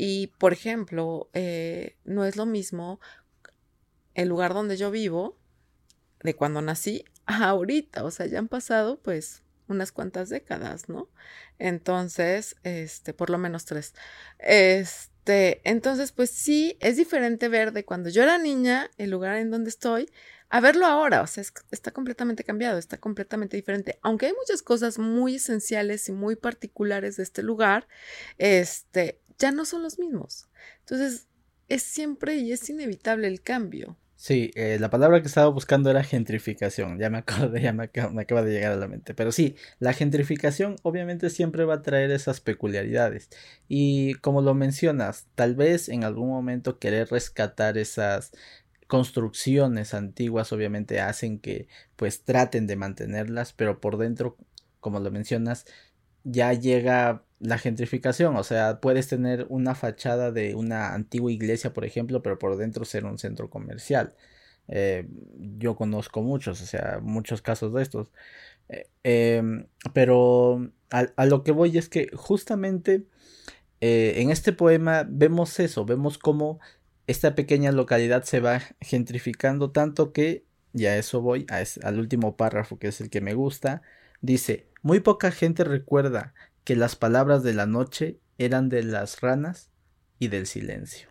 Y, 0.00 0.28
por 0.38 0.52
ejemplo, 0.52 1.28
eh, 1.32 1.96
no 2.04 2.24
es 2.24 2.36
lo 2.36 2.46
mismo 2.46 3.00
el 4.14 4.28
lugar 4.28 4.54
donde 4.54 4.76
yo 4.76 4.92
vivo, 4.92 5.36
de 6.22 6.34
cuando 6.34 6.62
nací, 6.62 7.04
a 7.26 7.48
ahorita. 7.48 8.04
O 8.04 8.12
sea, 8.12 8.26
ya 8.26 8.38
han 8.38 8.46
pasado, 8.46 9.00
pues, 9.02 9.42
unas 9.66 9.90
cuantas 9.90 10.28
décadas, 10.28 10.88
¿no? 10.88 11.10
Entonces, 11.58 12.54
este, 12.62 13.12
por 13.12 13.28
lo 13.28 13.38
menos 13.38 13.64
tres. 13.64 13.92
Este, 14.38 15.68
entonces, 15.68 16.12
pues 16.12 16.30
sí, 16.30 16.78
es 16.78 16.96
diferente 16.96 17.48
ver 17.48 17.72
de 17.72 17.84
cuando 17.84 18.08
yo 18.08 18.22
era 18.22 18.38
niña, 18.38 18.92
el 18.98 19.10
lugar 19.10 19.38
en 19.38 19.50
donde 19.50 19.70
estoy, 19.70 20.08
a 20.48 20.60
verlo 20.60 20.86
ahora. 20.86 21.22
O 21.22 21.26
sea, 21.26 21.42
está 21.72 21.90
completamente 21.90 22.44
cambiado, 22.44 22.78
está 22.78 22.98
completamente 22.98 23.56
diferente. 23.56 23.98
Aunque 24.02 24.26
hay 24.26 24.32
muchas 24.32 24.62
cosas 24.62 25.00
muy 25.00 25.34
esenciales 25.34 26.08
y 26.08 26.12
muy 26.12 26.36
particulares 26.36 27.16
de 27.16 27.24
este 27.24 27.42
lugar, 27.42 27.88
este, 28.38 29.20
ya 29.38 29.52
no 29.52 29.64
son 29.64 29.82
los 29.82 29.98
mismos. 29.98 30.48
Entonces, 30.80 31.28
es 31.68 31.82
siempre 31.82 32.36
y 32.36 32.52
es 32.52 32.68
inevitable 32.70 33.28
el 33.28 33.42
cambio. 33.42 33.96
Sí, 34.20 34.50
eh, 34.56 34.78
la 34.80 34.90
palabra 34.90 35.20
que 35.20 35.28
estaba 35.28 35.48
buscando 35.48 35.90
era 35.90 36.02
gentrificación, 36.02 36.98
ya 36.98 37.08
me 37.08 37.18
acabo 37.18 37.54
ya 37.56 37.72
me 37.72 37.84
acaba, 37.84 38.42
de 38.42 38.52
llegar 38.52 38.72
a 38.72 38.76
la 38.76 38.88
mente. 38.88 39.14
Pero 39.14 39.30
sí, 39.30 39.54
la 39.78 39.92
gentrificación 39.92 40.74
obviamente 40.82 41.30
siempre 41.30 41.64
va 41.64 41.74
a 41.74 41.82
traer 41.82 42.10
esas 42.10 42.40
peculiaridades. 42.40 43.28
Y 43.68 44.14
como 44.14 44.42
lo 44.42 44.54
mencionas, 44.54 45.28
tal 45.36 45.54
vez 45.54 45.88
en 45.88 46.02
algún 46.02 46.30
momento 46.30 46.80
querer 46.80 47.08
rescatar 47.10 47.78
esas 47.78 48.32
construcciones 48.88 49.94
antiguas 49.94 50.52
obviamente 50.52 51.00
hacen 51.00 51.38
que 51.38 51.68
pues 51.94 52.24
traten 52.24 52.66
de 52.66 52.74
mantenerlas, 52.74 53.52
pero 53.52 53.80
por 53.80 53.98
dentro, 53.98 54.36
como 54.80 54.98
lo 54.98 55.12
mencionas, 55.12 55.64
ya 56.24 56.52
llega 56.54 57.22
la 57.40 57.58
gentrificación, 57.58 58.36
o 58.36 58.44
sea, 58.44 58.80
puedes 58.80 59.08
tener 59.08 59.46
una 59.48 59.74
fachada 59.74 60.32
de 60.32 60.54
una 60.54 60.94
antigua 60.94 61.30
iglesia, 61.30 61.72
por 61.72 61.84
ejemplo, 61.84 62.22
pero 62.22 62.38
por 62.38 62.56
dentro 62.56 62.84
ser 62.84 63.04
un 63.04 63.18
centro 63.18 63.48
comercial. 63.50 64.14
Eh, 64.68 65.08
yo 65.58 65.76
conozco 65.76 66.22
muchos, 66.22 66.60
o 66.62 66.66
sea, 66.66 67.00
muchos 67.02 67.42
casos 67.42 67.72
de 67.74 67.82
estos. 67.82 68.12
Eh, 68.68 68.88
em, 69.04 69.66
pero 69.94 70.70
a, 70.90 71.26
lo 71.26 71.42
que 71.44 71.52
voy 71.52 71.78
es 71.78 71.88
que 71.88 72.08
justamente 72.14 73.06
eh, 73.80 74.14
en 74.18 74.30
este 74.30 74.52
poema 74.52 75.06
vemos 75.08 75.58
eso, 75.60 75.84
vemos 75.84 76.18
cómo 76.18 76.60
esta 77.06 77.34
pequeña 77.34 77.72
localidad 77.72 78.24
se 78.24 78.40
va 78.40 78.60
gentrificando 78.80 79.70
tanto 79.70 80.12
que, 80.12 80.44
ya 80.72 80.96
eso 80.96 81.22
voy, 81.22 81.46
al 81.82 81.98
último 81.98 82.36
párrafo 82.36 82.78
que 82.78 82.88
es 82.88 83.00
el 83.00 83.10
que 83.10 83.20
me 83.20 83.34
gusta, 83.34 83.82
dice, 84.20 84.66
muy 84.82 85.00
poca 85.00 85.30
gente 85.30 85.64
recuerda 85.64 86.34
que 86.68 86.76
las 86.76 86.96
palabras 86.96 87.42
de 87.42 87.54
la 87.54 87.64
noche 87.64 88.20
eran 88.36 88.68
de 88.68 88.82
las 88.82 89.22
ranas 89.22 89.70
y 90.18 90.28
del 90.28 90.46
silencio. 90.46 91.08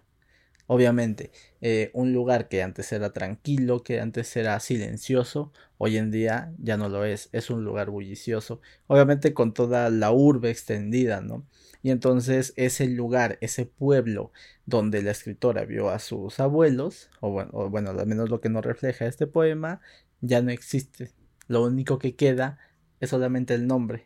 Obviamente, 0.67 1.31
eh, 1.61 1.89
un 1.95 2.13
lugar 2.13 2.47
que 2.47 2.61
antes 2.61 2.91
era 2.91 3.11
tranquilo, 3.11 3.81
que 3.81 3.99
antes 3.99 4.37
era 4.37 4.59
silencioso, 4.59 5.51
hoy 5.79 5.97
en 5.97 6.11
día 6.11 6.53
ya 6.59 6.77
no 6.77 6.89
lo 6.89 7.05
es, 7.05 7.29
es 7.31 7.49
un 7.49 7.63
lugar 7.63 7.89
bullicioso, 7.89 8.61
obviamente 8.85 9.33
con 9.33 9.51
toda 9.51 9.89
la 9.89 10.11
urbe 10.11 10.51
extendida, 10.51 11.21
¿no? 11.21 11.43
Y 11.81 11.89
entonces 11.89 12.53
ese 12.55 12.87
lugar, 12.87 13.39
ese 13.41 13.65
pueblo 13.65 14.31
donde 14.67 15.01
la 15.01 15.09
escritora 15.09 15.65
vio 15.65 15.89
a 15.89 15.97
sus 15.97 16.39
abuelos, 16.39 17.09
o 17.19 17.31
bueno, 17.31 17.49
o 17.53 17.67
bueno, 17.71 17.89
al 17.89 18.05
menos 18.05 18.29
lo 18.29 18.41
que 18.41 18.49
nos 18.49 18.63
refleja 18.63 19.07
este 19.07 19.25
poema, 19.25 19.81
ya 20.21 20.39
no 20.43 20.51
existe. 20.51 21.13
Lo 21.47 21.63
único 21.63 21.97
que 21.97 22.15
queda 22.15 22.59
es 22.99 23.09
solamente 23.09 23.55
el 23.55 23.65
nombre, 23.65 24.05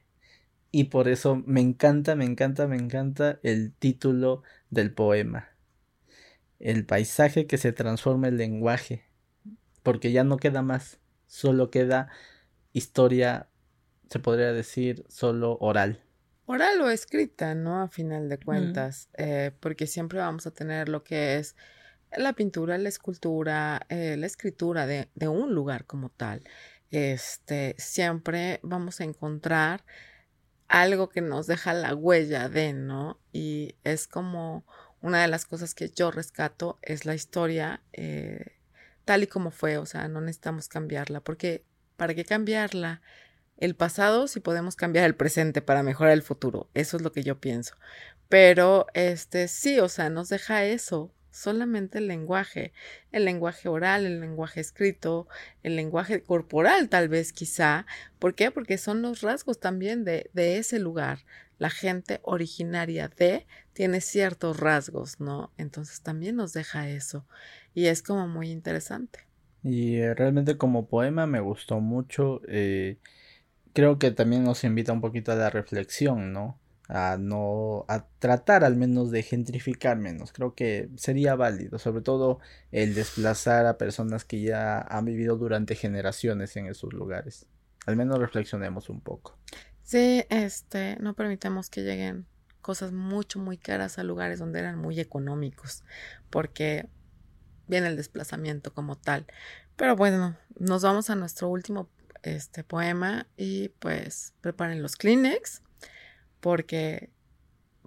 y 0.72 0.86
por 0.86 1.10
eso 1.10 1.44
me 1.46 1.60
encanta, 1.60 2.16
me 2.16 2.26
encanta, 2.26 2.66
me 2.68 2.78
encanta 2.78 3.40
el 3.44 3.74
título 3.74 4.44
del 4.70 4.94
poema. 4.94 5.50
El 6.60 6.86
paisaje 6.86 7.46
que 7.46 7.58
se 7.58 7.74
transforma 7.74 8.30
en 8.30 8.38
lenguaje. 8.38 9.06
Porque 9.84 10.12
ya 10.12 10.24
no 10.24 10.38
queda 10.38 10.62
más. 10.62 11.00
Solo 11.28 11.70
queda 11.72 12.10
historia, 12.72 13.50
se 14.10 14.20
podría 14.20 14.54
decir, 14.54 15.04
solo 15.10 15.58
oral. 15.60 16.04
Oral 16.46 16.80
o 16.82 16.90
escrita, 16.90 17.54
¿no? 17.54 17.82
A 17.82 17.90
final 17.90 18.30
de 18.30 18.38
cuentas. 18.38 19.10
Eh, 19.18 19.52
porque 19.60 19.88
siempre 19.88 20.20
vamos 20.20 20.48
a 20.48 20.52
tener 20.52 20.88
lo 20.88 21.04
que 21.04 21.38
es 21.38 21.56
la 22.16 22.34
pintura, 22.34 22.78
la 22.78 22.90
escultura, 22.90 23.86
eh, 23.90 24.16
la 24.18 24.26
escritura 24.26 24.86
de, 24.86 25.10
de 25.16 25.28
un 25.28 25.54
lugar 25.54 25.86
como 25.86 26.10
tal. 26.10 26.44
Este, 26.92 27.76
siempre 27.78 28.60
vamos 28.64 29.02
a 29.02 29.06
encontrar 29.06 29.84
algo 30.72 31.10
que 31.10 31.22
nos 31.22 31.48
deja 31.48 31.74
la 31.74 31.94
huella 31.94 32.48
de, 32.48 32.74
¿no? 32.74 33.20
Y 33.34 33.76
es 33.84 34.08
como 34.08 34.66
una 35.02 35.22
de 35.22 35.28
las 35.28 35.46
cosas 35.46 35.76
que 35.76 35.90
yo 35.90 36.12
rescato 36.12 36.80
es 36.82 37.06
la 37.06 37.14
historia 37.14 37.82
eh, 37.92 38.58
tal 39.04 39.24
y 39.24 39.28
como 39.28 39.52
fue, 39.52 39.78
o 39.78 39.86
sea, 39.86 40.08
no 40.08 40.22
necesitamos 40.22 40.70
cambiarla, 40.70 41.20
porque 41.20 41.66
¿para 41.98 42.16
qué 42.16 42.24
cambiarla? 42.24 43.02
El 43.58 43.76
pasado 43.76 44.28
si 44.28 44.40
podemos 44.40 44.76
cambiar 44.78 45.06
el 45.06 45.16
presente 45.16 45.62
para 45.62 45.84
mejorar 45.84 46.14
el 46.14 46.24
futuro, 46.24 46.70
eso 46.74 46.98
es 46.98 47.04
lo 47.04 47.12
que 47.12 47.24
yo 47.24 47.40
pienso. 47.40 47.76
Pero 48.30 48.88
este 48.94 49.50
sí, 49.50 49.80
o 49.82 49.90
sea, 49.90 50.10
nos 50.10 50.30
deja 50.30 50.64
eso, 50.64 51.14
solamente 51.32 51.98
el 51.98 52.08
lenguaje, 52.08 52.74
el 53.12 53.26
lenguaje 53.26 53.70
oral, 53.70 54.06
el 54.06 54.20
lenguaje 54.20 54.60
escrito, 54.60 55.28
el 55.64 55.76
lenguaje 55.76 56.22
corporal 56.22 56.90
tal 56.90 57.10
vez 57.10 57.34
quizá. 57.34 57.86
¿Por 58.20 58.36
qué? 58.36 58.52
Porque 58.52 58.78
son 58.78 59.02
los 59.02 59.22
rasgos 59.22 59.60
también 59.60 60.04
de, 60.04 60.30
ese 60.34 60.80
lugar. 60.80 61.20
La 61.58 61.70
gente 61.70 62.20
originaria 62.24 63.08
de 63.08 63.48
tiene 63.74 64.02
ciertos 64.02 64.60
rasgos, 64.60 65.20
¿no? 65.20 65.52
Entonces 65.58 66.02
también 66.02 66.36
nos 66.36 66.54
deja 66.54 66.90
eso 66.90 67.26
y 67.74 67.86
es 67.86 68.04
como 68.04 68.28
muy 68.28 68.52
interesante. 68.52 69.20
Y 69.64 69.98
eh, 69.98 70.14
realmente 70.14 70.58
como 70.58 70.88
poema 70.88 71.28
me 71.28 71.40
gustó 71.40 71.80
mucho. 71.80 72.42
Eh, 72.48 72.98
creo 73.74 74.00
que 74.00 74.12
también 74.12 74.44
nos 74.44 74.64
invita 74.64 74.92
un 74.92 75.02
poquito 75.02 75.32
a 75.32 75.36
la 75.36 75.50
reflexión, 75.50 76.34
¿no? 76.34 76.61
A 76.94 77.18
no, 77.18 77.86
a 77.88 78.06
tratar 78.20 78.66
al 78.66 78.76
menos 78.76 79.12
de 79.12 79.24
gentrificar 79.24 79.98
menos. 79.98 80.34
Creo 80.34 80.56
que 80.56 80.90
sería 80.98 81.36
válido, 81.36 81.80
sobre 81.80 82.02
todo 82.02 82.40
el 82.72 82.94
desplazar 82.96 83.66
a 83.66 83.78
personas 83.78 84.26
que 84.26 84.42
ya 84.42 84.80
han 84.82 85.06
vivido 85.06 85.38
durante 85.38 85.76
generaciones 85.76 86.58
en 86.58 86.68
esos 86.68 86.92
lugares. 86.92 87.48
Al 87.86 87.96
menos 87.96 88.20
reflexionemos 88.20 88.90
un 88.90 89.00
poco. 89.00 89.38
Sí, 89.84 90.26
este, 90.30 90.98
no 91.00 91.14
permitamos 91.14 91.70
que 91.70 91.82
lleguen 91.84 92.26
cosas 92.62 92.92
mucho, 92.92 93.40
muy 93.40 93.58
caras 93.58 93.98
a 93.98 94.04
lugares 94.04 94.40
donde 94.40 94.60
eran 94.60 94.78
muy 94.78 95.00
económicos, 95.00 95.84
porque 96.30 96.88
viene 97.68 97.88
el 97.88 97.96
desplazamiento 97.96 98.74
como 98.74 98.98
tal. 98.98 99.26
Pero 99.78 99.96
bueno, 99.96 100.36
nos 100.60 100.84
vamos 100.84 101.10
a 101.10 101.16
nuestro 101.16 101.48
último 101.48 101.90
este 102.24 102.64
poema 102.64 103.28
y 103.36 103.70
pues 103.80 104.34
preparen 104.42 104.82
los 104.82 104.96
Kleenex 104.96 105.62
porque 106.42 107.10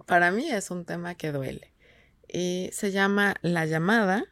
para 0.07 0.31
mí 0.31 0.49
es 0.49 0.71
un 0.71 0.85
tema 0.85 1.15
que 1.15 1.31
duele. 1.31 1.73
Y 2.27 2.69
se 2.73 2.91
llama 2.91 3.35
La 3.41 3.65
llamada. 3.65 4.25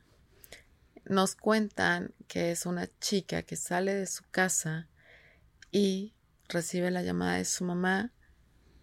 Nos 1.06 1.36
cuentan 1.36 2.14
que 2.28 2.52
es 2.52 2.66
una 2.66 2.88
chica 3.00 3.44
que 3.44 3.56
sale 3.56 3.94
de 3.94 4.08
su 4.08 4.24
casa 4.32 4.88
y 5.72 6.14
recibe 6.50 6.90
la 6.90 7.04
llamada 7.04 7.38
de 7.38 7.46
su 7.46 7.64
mamá 7.64 8.12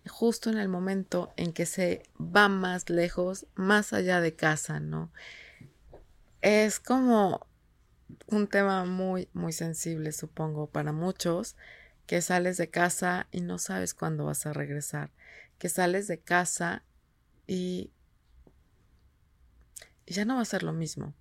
justo 0.09 0.51
en 0.51 0.59
el 0.59 0.69
momento 0.69 1.33
en 1.37 1.53
que 1.53 1.67
se 1.67 2.03
va 2.19 2.49
más 2.49 2.89
lejos, 2.91 3.47
más 3.55 3.93
allá 3.93 4.21
de 4.21 4.35
casa, 4.35 4.81
¿no? 4.81 5.13
Es 6.41 6.81
como 6.81 7.47
un 8.27 8.49
tema 8.49 8.85
muy, 8.85 9.29
muy 9.33 9.53
sensible, 9.53 10.13
supongo, 10.13 10.69
para 10.69 10.93
muchos, 10.93 11.57
que 12.11 12.23
sales 12.23 12.57
de 12.57 12.69
casa 12.69 13.29
y 13.31 13.41
no 13.41 13.59
sabes 13.59 13.95
cuándo 13.95 14.25
vas 14.25 14.45
a 14.45 14.53
regresar, 14.53 15.13
que 15.59 15.69
sales 15.69 16.09
de 16.09 16.19
casa 16.19 16.83
y, 17.47 17.93
ya 20.09 20.25
no 20.25 20.35
va 20.35 20.43
a 20.43 20.45
ser 20.45 20.65
lo 20.65 20.73
mismo. 20.73 21.15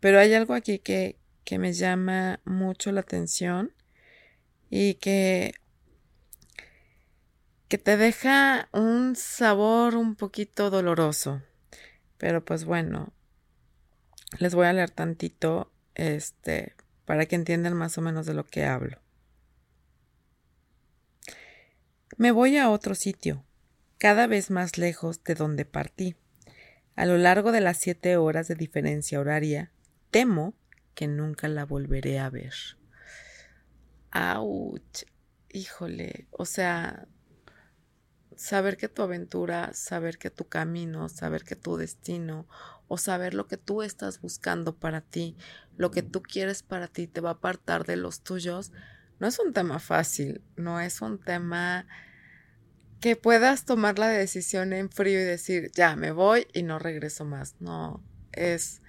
Pero 0.00 0.18
hay 0.18 0.32
algo 0.32 0.54
aquí 0.54 0.78
que, 0.78 1.18
que 1.44 1.58
me 1.58 1.74
llama 1.74 2.40
mucho 2.46 2.90
la 2.90 3.00
atención 3.00 3.74
y 4.70 4.94
que, 4.94 5.56
que 7.68 7.76
te 7.76 7.98
deja 7.98 8.70
un 8.72 9.16
sabor 9.16 9.94
un 9.94 10.16
poquito 10.16 10.70
doloroso. 10.70 11.42
Pero 12.16 12.42
pues 12.42 12.64
bueno, 12.64 13.12
les 14.38 14.54
voy 14.54 14.68
a 14.68 14.72
leer 14.72 14.88
tantito 14.88 15.70
este, 15.94 16.74
para 17.04 17.26
que 17.26 17.36
entiendan 17.36 17.74
más 17.74 17.98
o 17.98 18.00
menos 18.00 18.24
de 18.24 18.32
lo 18.32 18.46
que 18.46 18.64
hablo. 18.64 19.03
Me 22.16 22.30
voy 22.30 22.56
a 22.58 22.70
otro 22.70 22.94
sitio, 22.94 23.44
cada 23.98 24.28
vez 24.28 24.48
más 24.48 24.78
lejos 24.78 25.24
de 25.24 25.34
donde 25.34 25.64
partí. 25.64 26.14
A 26.94 27.06
lo 27.06 27.18
largo 27.18 27.50
de 27.50 27.60
las 27.60 27.78
siete 27.78 28.16
horas 28.16 28.46
de 28.46 28.54
diferencia 28.54 29.18
horaria, 29.18 29.72
temo 30.12 30.54
que 30.94 31.08
nunca 31.08 31.48
la 31.48 31.64
volveré 31.64 32.20
a 32.20 32.30
ver. 32.30 32.54
¡Auch! 34.12 34.80
Híjole, 35.48 36.28
o 36.30 36.44
sea, 36.44 37.08
saber 38.36 38.76
que 38.76 38.88
tu 38.88 39.02
aventura, 39.02 39.72
saber 39.72 40.18
que 40.18 40.30
tu 40.30 40.46
camino, 40.46 41.08
saber 41.08 41.42
que 41.42 41.56
tu 41.56 41.76
destino 41.76 42.46
o 42.86 42.96
saber 42.96 43.34
lo 43.34 43.48
que 43.48 43.56
tú 43.56 43.82
estás 43.82 44.20
buscando 44.20 44.76
para 44.76 45.00
ti, 45.00 45.36
lo 45.76 45.90
que 45.90 46.02
tú 46.02 46.22
quieres 46.22 46.62
para 46.62 46.86
ti 46.86 47.08
te 47.08 47.20
va 47.20 47.30
a 47.30 47.34
apartar 47.34 47.84
de 47.84 47.96
los 47.96 48.20
tuyos, 48.22 48.70
no 49.18 49.26
es 49.26 49.38
un 49.38 49.52
tema 49.52 49.78
fácil, 49.78 50.42
no 50.56 50.80
es 50.80 51.00
un 51.00 51.18
tema 51.18 51.86
que 53.00 53.16
puedas 53.16 53.64
tomar 53.64 53.98
la 53.98 54.08
decisión 54.08 54.72
en 54.72 54.90
frío 54.90 55.20
y 55.20 55.24
decir, 55.24 55.70
ya, 55.74 55.94
me 55.94 56.10
voy 56.10 56.46
y 56.54 56.62
no 56.62 56.78
regreso 56.78 57.24
más. 57.24 57.54
No, 57.60 58.02
es, 58.32 58.80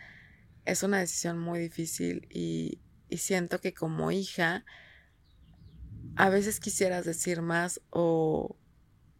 es 0.64 0.84
una 0.84 1.00
decisión 1.00 1.38
muy 1.38 1.60
difícil 1.60 2.28
y, 2.32 2.80
y 3.10 3.18
siento 3.18 3.60
que 3.60 3.74
como 3.74 4.12
hija, 4.12 4.64
a 6.16 6.30
veces 6.30 6.60
quisieras 6.60 7.06
decir 7.06 7.42
más 7.42 7.82
o, 7.90 8.56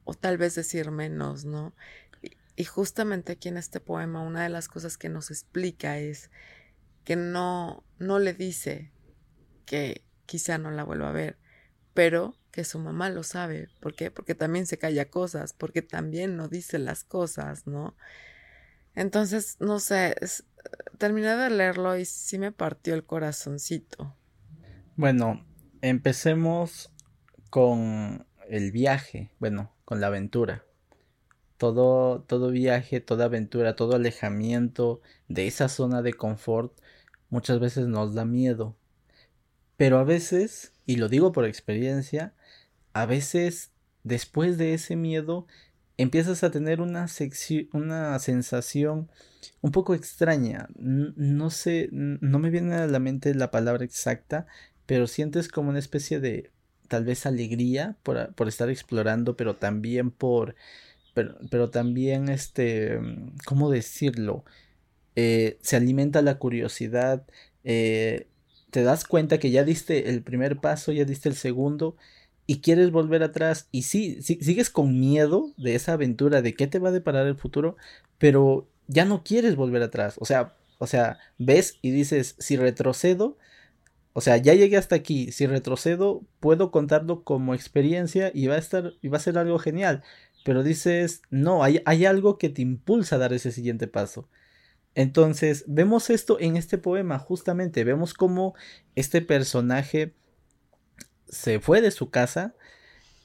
o 0.06 0.14
tal 0.14 0.38
vez 0.38 0.56
decir 0.56 0.92
menos, 0.92 1.44
¿no? 1.44 1.76
Y 2.56 2.64
justamente 2.64 3.34
aquí 3.34 3.50
en 3.50 3.58
este 3.58 3.82
poema 3.82 4.22
una 4.22 4.44
de 4.44 4.50
las 4.50 4.70
cosas 4.70 4.98
que 4.98 5.10
nos 5.10 5.30
explica 5.30 5.98
es 5.98 6.30
que 7.04 7.18
no, 7.18 7.84
no 8.00 8.20
le 8.20 8.34
dice 8.34 8.92
que 9.66 10.06
quizá 10.26 10.58
no 10.58 10.72
la 10.72 10.84
vuelva 10.84 11.10
a 11.10 11.14
ver, 11.14 11.38
pero 11.94 12.36
que 12.52 12.64
su 12.64 12.80
mamá 12.80 13.10
lo 13.10 13.24
sabe. 13.24 13.70
¿Por 13.80 13.96
qué? 13.96 14.12
Porque 14.12 14.36
también 14.36 14.66
se 14.66 14.78
calla 14.78 15.10
cosas, 15.10 15.54
porque 15.54 15.82
también 15.82 16.38
no 16.38 16.48
dice 16.48 16.80
las 16.80 17.04
cosas, 17.04 17.68
¿no? 17.68 17.96
Entonces, 18.94 19.58
no 19.60 19.80
sé, 19.80 20.16
terminé 20.98 21.36
de 21.36 21.50
leerlo 21.50 21.98
y 21.98 22.06
sí 22.06 22.40
me 22.40 22.52
partió 22.52 22.94
el 22.94 23.06
corazoncito. 23.06 24.16
Bueno, 24.96 25.46
empecemos 25.82 26.94
con 27.50 28.26
el 28.48 28.72
viaje, 28.72 29.32
bueno, 29.40 29.74
con 29.84 30.00
la 30.00 30.08
aventura 30.08 30.64
todo, 31.58 32.22
todo 32.22 32.52
viaje, 32.52 33.00
toda 33.02 33.26
aventura, 33.26 33.76
todo 33.76 33.96
alejamiento 33.96 35.02
de 35.28 35.48
esa 35.48 35.70
zona 35.70 36.02
de 36.02 36.14
confort 36.14 36.74
muchas 37.30 37.60
veces 37.60 37.88
nos 37.88 38.14
da 38.14 38.26
miedo. 38.26 38.76
Pero 39.78 40.00
a 40.00 40.04
veces, 40.04 40.74
y 40.86 40.98
lo 40.98 41.10
digo 41.10 41.32
por 41.32 41.46
experiencia, 41.46 42.34
a 42.94 43.06
veces 43.06 43.72
después 44.04 44.58
de 44.58 44.74
ese 44.74 44.96
miedo 44.96 45.48
empiezas 45.98 46.44
a 46.44 46.52
tener 46.52 46.82
una, 46.82 47.08
una 47.74 48.20
sensación 48.20 49.10
un 49.62 49.72
poco 49.72 49.94
extraña. 49.96 50.68
No 50.76 51.50
sé, 51.50 51.90
no 51.92 52.40
me 52.40 52.50
viene 52.50 52.76
a 52.76 52.88
la 52.88 53.00
mente 53.00 53.34
la 53.36 53.52
palabra 53.52 53.86
exacta, 53.86 54.48
pero 54.86 55.08
sientes 55.08 55.48
como 55.50 55.70
una 55.70 55.80
especie 55.80 56.20
de 56.20 56.52
tal 56.88 57.04
vez 57.04 57.26
alegría 57.26 57.98
por, 58.04 58.34
por 58.36 58.48
estar 58.48 58.70
explorando, 58.70 59.36
pero 59.36 59.56
también 59.56 60.12
por 60.12 60.56
pero, 61.50 61.70
también, 61.70 62.30
este, 62.30 63.00
¿cómo 63.46 63.72
decirlo? 63.72 64.44
Eh, 65.16 65.58
se 65.62 65.78
alimenta 65.78 66.22
la 66.22 66.38
curiosidad, 66.38 67.26
eh, 67.64 68.28
te 68.72 68.84
das 68.84 69.06
cuenta 69.06 69.40
que 69.40 69.52
ya 69.52 69.64
diste 69.64 70.10
el 70.10 70.24
primer 70.24 70.58
paso, 70.58 70.92
ya 70.92 71.06
diste 71.06 71.30
el 71.30 71.36
segundo 71.36 71.96
y 72.48 72.62
quieres 72.62 72.92
volver 72.92 73.24
atrás 73.24 73.68
y 73.72 73.84
sí, 73.84 74.22
sí, 74.22 74.40
sigues 74.42 74.70
con 74.70 75.00
miedo 75.00 75.54
de 75.58 75.76
esa 75.76 75.94
aventura, 75.94 76.42
de 76.42 76.54
qué 76.54 76.68
te 76.68 76.80
va 76.80 76.90
a 76.90 76.92
deparar 76.94 77.28
el 77.28 77.36
futuro, 77.36 77.78
pero 78.18 78.68
ya 78.88 79.06
no 79.06 79.24
quieres 79.24 79.56
volver 79.56 79.82
atrás, 79.82 80.16
o 80.20 80.26
sea, 80.26 80.54
o 80.78 80.88
sea, 80.88 81.18
ves 81.38 81.80
y 81.82 81.92
dices, 81.92 82.36
si 82.38 82.58
retrocedo, 82.58 83.38
o 84.14 84.22
sea, 84.22 84.38
ya 84.38 84.54
llegué 84.54 84.78
hasta 84.78 84.96
aquí, 84.96 85.32
si 85.32 85.46
retrocedo, 85.48 86.24
puedo 86.40 86.72
contarlo 86.72 87.24
como 87.24 87.54
experiencia 87.54 88.32
y 88.34 88.48
va 88.48 88.56
a 88.56 88.60
estar, 88.60 88.94
y 89.02 89.10
va 89.10 89.18
a 89.18 89.22
ser 89.22 89.38
algo 89.38 89.60
genial 89.60 90.04
pero 90.46 90.62
dices, 90.62 91.24
no, 91.32 91.64
hay, 91.64 91.82
hay 91.86 92.06
algo 92.06 92.38
que 92.38 92.50
te 92.50 92.62
impulsa 92.62 93.16
a 93.16 93.20
dar 93.20 93.34
ese 93.34 93.52
siguiente 93.52 93.88
paso. 93.88 94.30
Entonces, 94.96 95.66
vemos 95.68 96.10
esto 96.10 96.40
en 96.40 96.56
este 96.56 96.78
poema, 96.78 97.20
justamente, 97.20 97.84
vemos 97.84 98.14
cómo 98.14 98.56
este 98.96 99.22
personaje 99.22 100.14
se 101.28 101.60
fue 101.60 101.82
de 101.82 101.92
su 101.92 102.10
casa 102.10 102.56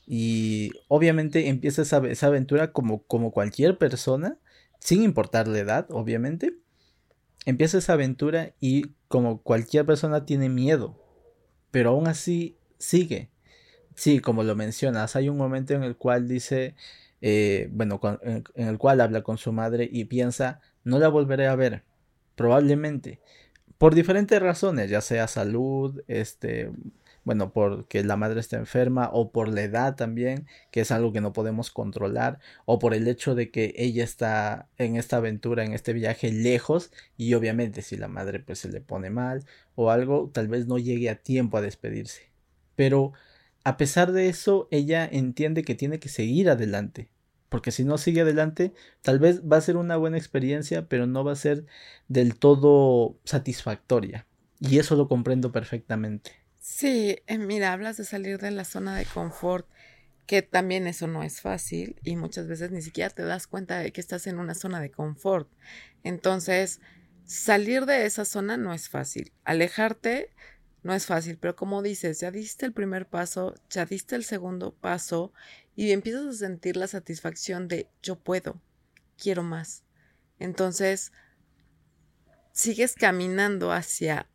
y 0.06 0.72
obviamente 0.88 1.48
empieza 1.48 1.83
esa, 1.83 2.26
aventura 2.26 2.72
como, 2.72 3.04
como 3.04 3.30
cualquier 3.30 3.78
persona, 3.78 4.37
sin 4.80 5.02
importar 5.02 5.46
la 5.46 5.61
edad, 5.61 5.87
obviamente. 5.90 6.56
Empieza 7.46 7.78
esa 7.78 7.92
aventura 7.92 8.52
y 8.61 8.96
como 9.06 9.40
cualquier 9.42 9.87
persona 9.87 10.26
tiene 10.26 10.48
miedo, 10.48 10.98
pero 11.70 11.90
aún 11.90 12.09
así 12.09 12.59
sigue. 12.78 13.30
Sí, 13.94 14.18
como 14.18 14.42
lo 14.42 14.56
mencionas, 14.56 15.14
hay 15.14 15.28
un 15.28 15.37
momento 15.37 15.74
en 15.74 15.85
el 15.85 15.96
cual 15.96 16.26
dice, 16.26 16.74
eh, 17.20 17.68
bueno, 17.70 18.00
en, 18.22 18.44
el 18.54 18.78
cual 18.78 19.00
habla 19.00 19.22
con 19.22 19.38
su 19.38 19.52
madre 19.52 19.88
y 19.90 20.06
piensa, 20.06 20.61
no 20.85 20.99
la 20.99 21.09
volveré 21.09 21.47
a 21.47 21.57
ver, 21.57 21.83
probablemente, 22.37 23.21
por 23.79 23.95
diferentes 23.95 24.40
razones, 24.40 24.90
ya 24.90 25.01
sea 25.01 25.27
salud, 25.27 26.03
este, 26.07 26.71
bueno, 27.25 27.53
porque 27.53 28.03
la 28.05 28.16
madre 28.16 28.40
está 28.40 28.57
enferma 28.57 29.11
o 29.12 29.31
por 29.31 29.49
la 29.49 29.62
edad 29.62 29.97
también, 29.97 30.47
que 30.71 30.81
es 30.81 30.90
algo 30.90 31.12
que 31.12 31.21
no 31.21 31.33
podemos 31.33 31.71
controlar, 31.71 32.40
o 32.66 32.79
por 32.79 32.95
el 32.95 33.09
hecho 33.09 33.35
de 33.35 33.51
que 33.51 33.75
ella 33.77 34.05
está 34.05 34.69
en 34.79 34.97
esta 34.97 35.19
aventura, 35.19 35.64
en 35.64 35.73
este 35.73 35.93
viaje 35.93 36.33
lejos 36.33 36.90
y 37.16 37.35
obviamente 37.35 37.83
si 37.83 37.97
la 37.97 38.09
madre 38.09 38.40
pues 38.40 38.59
se 38.59 38.69
le 38.69 38.81
pone 38.81 39.11
mal 39.11 39.45
o 39.75 39.90
algo, 39.90 40.31
tal 40.33 40.49
vez 40.49 40.66
no 40.66 40.79
llegue 40.79 41.11
a 41.11 41.16
tiempo 41.16 41.57
a 41.57 41.62
despedirse. 41.62 42.31
Pero 42.77 43.12
a 43.64 43.77
pesar 43.77 44.12
de 44.12 44.29
eso, 44.29 44.69
ella 44.71 45.09
entiende 45.11 45.62
que 45.62 45.75
tiene 45.75 46.01
que 46.01 46.09
seguir 46.09 46.49
adelante. 46.51 47.09
Porque 47.51 47.73
si 47.73 47.85
no 47.85 47.99
sigue 47.99 48.23
adelante, 48.23 48.73
tal 49.03 49.19
vez 49.19 49.43
va 49.43 49.59
a 49.59 49.61
ser 49.61 49.77
una 49.77 49.99
buena 49.99 50.17
experiencia, 50.17 50.89
pero 50.89 51.07
no 51.07 51.23
va 51.25 51.33
a 51.33 51.37
ser 51.37 51.67
del 52.09 52.37
todo 52.37 53.19
satisfactoria. 53.25 54.27
Y 54.61 54.79
eso 54.79 54.97
lo 54.97 55.09
comprendo 55.09 55.53
perfectamente. 55.53 56.33
Sí, 56.61 57.19
eh, 57.27 57.39
mira, 57.39 57.73
hablas 57.73 57.97
de 57.99 58.05
salir 58.05 58.39
de 58.39 58.53
la 58.53 58.65
zona 58.65 58.97
de 58.97 59.05
confort, 59.05 59.67
que 60.27 60.43
también 60.43 60.87
eso 60.87 61.09
no 61.09 61.25
es 61.25 61.41
fácil 61.41 61.97
y 62.05 62.15
muchas 62.15 62.47
veces 62.47 62.71
ni 62.71 62.83
siquiera 62.83 63.11
te 63.11 63.25
das 63.25 63.49
cuenta 63.49 63.79
de 63.81 63.93
que 63.93 64.01
estás 64.01 64.29
en 64.29 64.39
una 64.39 64.55
zona 64.55 64.81
de 64.81 64.91
confort. 64.91 65.49
Entonces, 66.05 66.81
salir 67.25 67.85
de 67.85 68.07
esa 68.07 68.25
zona 68.25 68.57
no 68.57 68.73
es 68.73 68.89
fácil. 68.89 69.33
Alejarte 69.45 70.31
no 70.83 70.95
es 70.95 71.07
fácil, 71.07 71.37
pero 71.39 71.57
como 71.57 71.83
dices, 71.83 72.21
ya 72.21 72.31
diste 72.31 72.67
el 72.67 72.73
primer 72.73 73.07
paso, 73.07 73.55
ya 73.71 73.87
diste 73.87 74.15
el 74.15 74.25
segundo 74.25 74.73
paso 74.73 75.33
y 75.81 75.93
empiezas 75.93 76.27
a 76.27 76.33
sentir 76.35 76.77
la 76.77 76.87
satisfacción 76.87 77.66
de 77.66 77.88
yo 78.03 78.16
puedo, 78.16 78.61
quiero 79.16 79.43
más. 79.43 79.83
Entonces, 80.38 81.11
sigues 82.53 82.95
caminando 82.95 83.73
hacia 83.73 84.29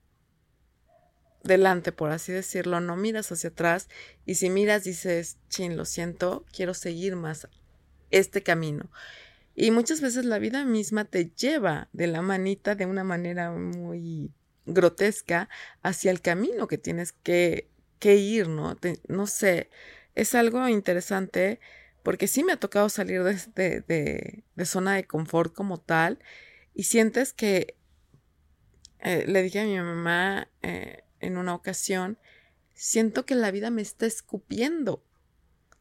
delante, 1.44 1.92
por 1.92 2.10
así 2.10 2.32
decirlo, 2.32 2.80
no 2.80 2.96
miras 2.96 3.32
hacia 3.32 3.52
atrás 3.52 3.90
y 4.26 4.34
si 4.34 4.50
miras 4.50 4.86
dices, 4.86 5.38
chin, 5.48 5.78
lo 5.78 5.86
siento, 5.86 6.48
quiero 6.52 6.74
seguir 6.74 7.16
más 7.16 7.48
este 8.10 8.42
camino. 8.42 8.90
Y 9.54 9.70
muchas 9.70 10.02
veces 10.02 10.26
la 10.26 10.40
vida 10.40 10.66
misma 10.66 11.06
te 11.06 11.30
lleva 11.30 11.90
de 11.94 12.08
la 12.08 12.24
manita 12.24 12.74
de 12.74 12.88
una 12.88 13.04
manera 13.04 13.52
muy 13.52 14.32
grotesca 14.66 15.48
hacia 15.84 16.10
el 16.10 16.22
camino 16.22 16.66
que 16.68 16.80
tienes 16.80 17.12
que, 17.12 17.70
que 18.00 18.16
ir, 18.16 18.48
¿no? 18.50 18.76
no 19.08 19.28
sé, 19.28 19.70
es 20.16 20.34
algo 20.34 20.68
interesante 20.68 21.60
porque 22.04 22.28
sí 22.28 22.44
me 22.44 22.54
ha 22.54 22.58
tocado 22.58 22.90
salir 22.90 23.24
de, 23.24 24.44
de, 24.56 24.66
zona 24.66 24.96
de 24.96 25.06
confort 25.06 25.54
como 25.54 25.80
tal 25.80 26.20
y 26.74 26.84
sientes 26.84 27.34
que 27.34 27.78
eh, 29.00 29.26
le 29.28 29.44
dije 29.44 29.60
a 29.60 29.66
mi 29.66 29.78
mamá 29.78 30.50
eh, 30.62 31.04
en 31.20 31.38
una 31.38 31.54
ocasión, 31.54 32.18
siento 32.74 33.26
que 33.26 33.36
la 33.36 33.52
vida 33.52 33.70
me 33.70 33.82
está 33.82 34.06
escupiendo, 34.06 35.04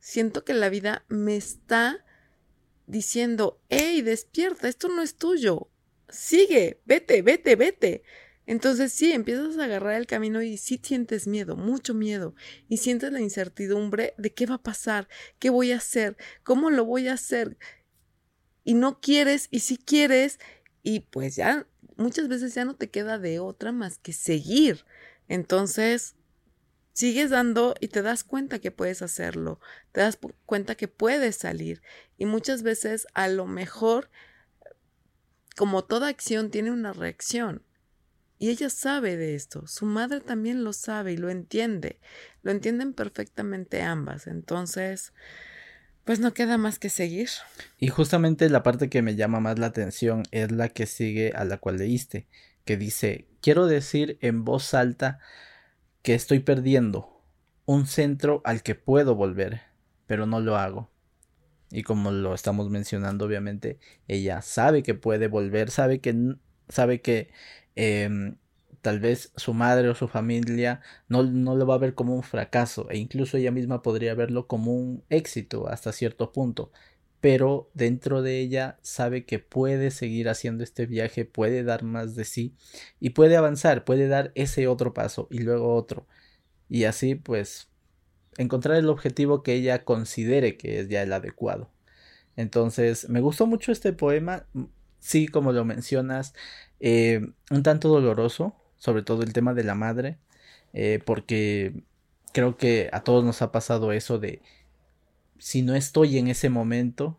siento 0.01 0.45
que 0.45 0.55
la 0.55 0.69
vida 0.69 1.05
me 1.09 1.37
está 1.37 2.05
diciendo, 2.87 3.61
hey, 3.69 4.03
despierta, 4.03 4.69
esto 4.69 4.89
no 4.89 5.03
es 5.03 5.17
tuyo, 5.17 5.69
sigue, 6.09 6.81
vete, 6.85 7.23
vete, 7.23 7.57
vete. 7.57 8.03
Entonces 8.47 8.93
sí, 8.93 9.13
empiezas 9.13 9.57
a 9.59 9.65
agarrar 9.65 9.95
el 9.95 10.07
camino 10.07 10.43
y 10.43 10.57
sí 10.59 10.81
sientes 10.83 11.27
miedo, 11.27 11.57
mucho 11.57 11.95
miedo, 11.95 12.35
y 12.69 12.77
sientes 12.77 13.13
la 13.13 13.21
incertidumbre 13.21 14.15
de 14.19 14.35
qué 14.35 14.47
va 14.47 14.57
a 14.57 14.63
pasar, 14.63 15.09
qué 15.39 15.51
voy 15.51 15.73
a 15.73 15.79
hacer, 15.79 16.17
cómo 16.43 16.71
lo 16.71 16.85
voy 16.85 17.09
a 17.09 17.15
hacer. 17.15 17.57
Y 18.63 18.75
no 18.75 19.01
quieres, 19.01 19.49
y 19.51 19.61
si 19.61 19.77
sí 19.77 19.83
quieres, 19.83 20.39
y 20.83 21.01
pues 21.01 21.37
ya 21.37 21.67
muchas 21.97 22.29
veces 22.29 22.55
ya 22.55 22.65
no 22.65 22.77
te 22.77 22.91
queda 22.91 23.19
de 23.19 23.39
otra 23.39 23.73
más 23.73 23.99
que 23.99 24.13
seguir. 24.13 24.85
Entonces, 25.29 26.17
sigues 26.93 27.31
dando 27.31 27.75
y 27.81 27.89
te 27.89 28.03
das 28.03 28.25
cuenta 28.25 28.59
que 28.59 28.71
puedes 28.71 29.03
hacerlo, 29.03 29.61
te 29.93 30.01
das 30.01 30.19
cuenta 30.47 30.75
que 30.75 30.89
puedes 30.89 31.37
salir. 31.37 31.83
Y 32.19 32.27
muchas 32.27 32.63
veces 32.63 33.07
a 33.15 33.29
lo 33.29 33.47
mejor, 33.47 34.11
como 35.57 35.85
toda 35.85 36.09
acción 36.09 36.51
tiene 36.51 36.71
una 36.71 36.93
reacción, 36.93 37.63
y 38.39 38.51
ella 38.51 38.69
sabe 38.69 39.17
de 39.17 39.35
esto, 39.35 39.67
su 39.67 39.87
madre 39.87 40.21
también 40.21 40.65
lo 40.65 40.73
sabe 40.73 41.13
y 41.13 41.17
lo 41.17 41.31
entiende, 41.31 42.01
lo 42.43 42.51
entienden 42.51 42.93
perfectamente 42.93 43.83
ambas. 43.83 44.27
Entonces, 44.27 45.13
pues 46.05 46.21
no 46.21 46.35
queda 46.35 46.59
más 46.59 46.79
que 46.79 46.91
seguir. 46.91 47.31
Y 47.79 47.89
justamente 47.89 48.49
la 48.51 48.63
parte 48.63 48.91
que 48.91 49.03
me 49.03 49.17
llama 49.17 49.41
más 49.41 49.59
la 49.59 49.67
atención 49.67 50.25
es 50.31 50.51
la 50.53 50.69
que 50.69 50.87
sigue 50.87 51.33
a 51.35 51.45
la 51.45 51.59
cual 51.59 51.79
leíste, 51.79 52.27
que 52.65 52.77
dice, 52.77 53.29
quiero 53.41 53.67
decir 53.67 54.19
en 54.21 54.45
voz 54.45 54.75
alta 54.75 55.19
que 56.03 56.15
estoy 56.15 56.41
perdiendo 56.41 57.25
un 57.67 57.87
centro 57.87 58.43
al 58.45 58.63
que 58.63 58.75
puedo 58.75 59.15
volver, 59.15 59.63
pero 60.07 60.27
no 60.27 60.41
lo 60.41 60.57
hago. 60.57 60.91
Y 61.71 61.83
como 61.83 62.11
lo 62.11 62.35
estamos 62.35 62.69
mencionando, 62.69 63.25
obviamente, 63.25 63.79
ella 64.07 64.43
sabe 64.43 64.83
que 64.83 64.95
puede 64.95 65.29
volver, 65.29 65.71
sabe 65.71 66.01
que, 66.01 66.37
sabe 66.69 67.01
que 67.01 67.31
Em, 67.77 68.37
tal 68.83 69.01
vez 69.01 69.33
su 69.37 69.55
madre 69.55 69.89
o 69.89 69.95
su 69.95 70.09
familia 70.09 70.81
no, 71.09 71.23
no, 71.23 71.57
lo 71.57 71.67
va 71.67 71.77
a 71.77 71.79
ver 71.79 71.95
como 71.95 72.15
un 72.15 72.23
fracaso 72.23 72.91
e 72.91 72.99
incluso 72.99 73.39
ella 73.39 73.51
misma 73.51 73.83
podría 73.83 74.15
verlo 74.15 74.47
como 74.47 74.75
un 74.75 75.03
éxito 75.11 75.69
hasta 75.69 75.93
cierto 75.93 76.33
punto. 76.33 76.71
Pero 77.21 77.71
dentro 77.75 78.21
de 78.23 78.41
ella 78.41 78.79
sabe 78.83 79.25
que 79.25 79.39
puede 79.39 79.91
seguir 79.91 80.29
haciendo 80.29 80.63
este 80.63 80.87
viaje, 80.87 81.25
puede 81.25 81.65
dar 81.65 81.83
más 81.83 82.15
de 82.15 82.25
sí 82.27 82.55
y 83.01 83.11
puede 83.11 83.37
avanzar, 83.37 83.85
puede 83.85 84.09
dar 84.09 84.33
ese 84.35 84.69
otro 84.69 84.93
paso 84.95 85.29
y 85.31 85.39
luego 85.39 85.75
otro. 85.75 86.07
Y 86.69 86.85
así 86.85 87.15
pues 87.15 87.69
encontrar 88.39 88.77
el 88.77 88.89
objetivo 88.89 89.43
que 89.43 89.55
ella 89.55 89.85
considere 89.85 90.57
que 90.57 90.81
es 90.81 90.89
ya 90.89 91.03
el 91.03 91.13
adecuado. 91.13 91.71
Entonces 92.37 93.09
me 93.09 93.21
gustó 93.21 93.47
mucho 93.47 93.73
este 93.73 93.93
poema, 93.93 94.47
sí, 95.01 95.29
como 95.29 95.53
lo 95.53 95.65
mencionas, 95.65 96.35
eh, 96.81 97.27
un 97.51 97.63
tanto 97.63 97.89
doloroso, 97.89 98.55
sobre 98.77 99.03
todo 99.03 99.23
el 99.23 99.33
tema 99.33 99.55
de 99.55 99.65
la 99.65 99.75
madre, 99.75 100.19
eh, 100.73 101.01
porque 101.05 101.75
creo 102.33 102.57
que 102.57 102.91
a 102.93 103.03
todos 103.03 103.25
nos 103.25 103.43
ha 103.43 103.53
pasado 103.53 103.93
eso 103.93 104.19
de 104.19 104.43
si 105.39 105.63
no 105.63 105.75
estoy 105.75 106.19
en 106.19 106.29
ese 106.29 106.49
momento, 106.49 107.19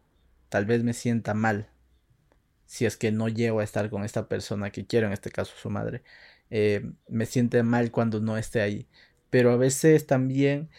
tal 0.50 0.66
vez 0.66 0.84
me 0.84 0.94
sienta 0.94 1.34
mal. 1.34 1.70
Si 2.66 2.86
es 2.86 2.98
que 2.98 3.12
no 3.12 3.30
llego 3.30 3.60
a 3.60 3.64
estar 3.64 3.90
con 3.90 4.04
esta 4.04 4.28
persona 4.28 4.72
que 4.72 4.86
quiero, 4.86 5.08
en 5.08 5.14
este 5.14 5.32
caso 5.32 5.54
su 5.58 5.70
madre, 5.70 6.04
eh, 6.50 6.92
me 7.08 7.26
siente 7.26 7.64
mal 7.64 7.92
cuando 7.92 8.20
no 8.20 8.38
esté 8.38 8.62
ahí. 8.62 8.88
Pero 9.30 9.52
a 9.52 9.58
veces 9.58 10.08
también 10.08 10.70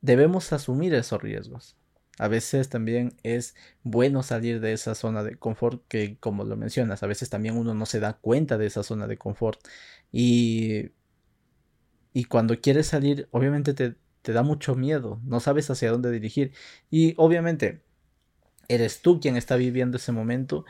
debemos 0.00 0.52
asumir 0.52 0.94
esos 0.94 1.20
riesgos. 1.22 1.76
A 2.18 2.28
veces 2.28 2.68
también 2.68 3.14
es 3.22 3.54
bueno 3.82 4.22
salir 4.22 4.60
de 4.60 4.72
esa 4.72 4.94
zona 4.94 5.22
de 5.24 5.36
confort 5.36 5.82
que, 5.88 6.16
como 6.18 6.44
lo 6.44 6.56
mencionas, 6.56 7.02
a 7.02 7.06
veces 7.06 7.30
también 7.30 7.56
uno 7.56 7.74
no 7.74 7.86
se 7.86 8.00
da 8.00 8.14
cuenta 8.14 8.58
de 8.58 8.66
esa 8.66 8.82
zona 8.82 9.06
de 9.06 9.18
confort. 9.18 9.60
Y, 10.12 10.90
y 12.12 12.24
cuando 12.24 12.60
quieres 12.60 12.88
salir, 12.88 13.28
obviamente 13.30 13.74
te, 13.74 13.94
te 14.22 14.32
da 14.32 14.42
mucho 14.42 14.74
miedo, 14.74 15.20
no 15.24 15.40
sabes 15.40 15.70
hacia 15.70 15.90
dónde 15.90 16.10
dirigir. 16.10 16.52
Y 16.90 17.14
obviamente, 17.16 17.82
eres 18.68 19.02
tú 19.02 19.20
quien 19.20 19.36
está 19.36 19.56
viviendo 19.56 19.98
ese 19.98 20.12
momento. 20.12 20.64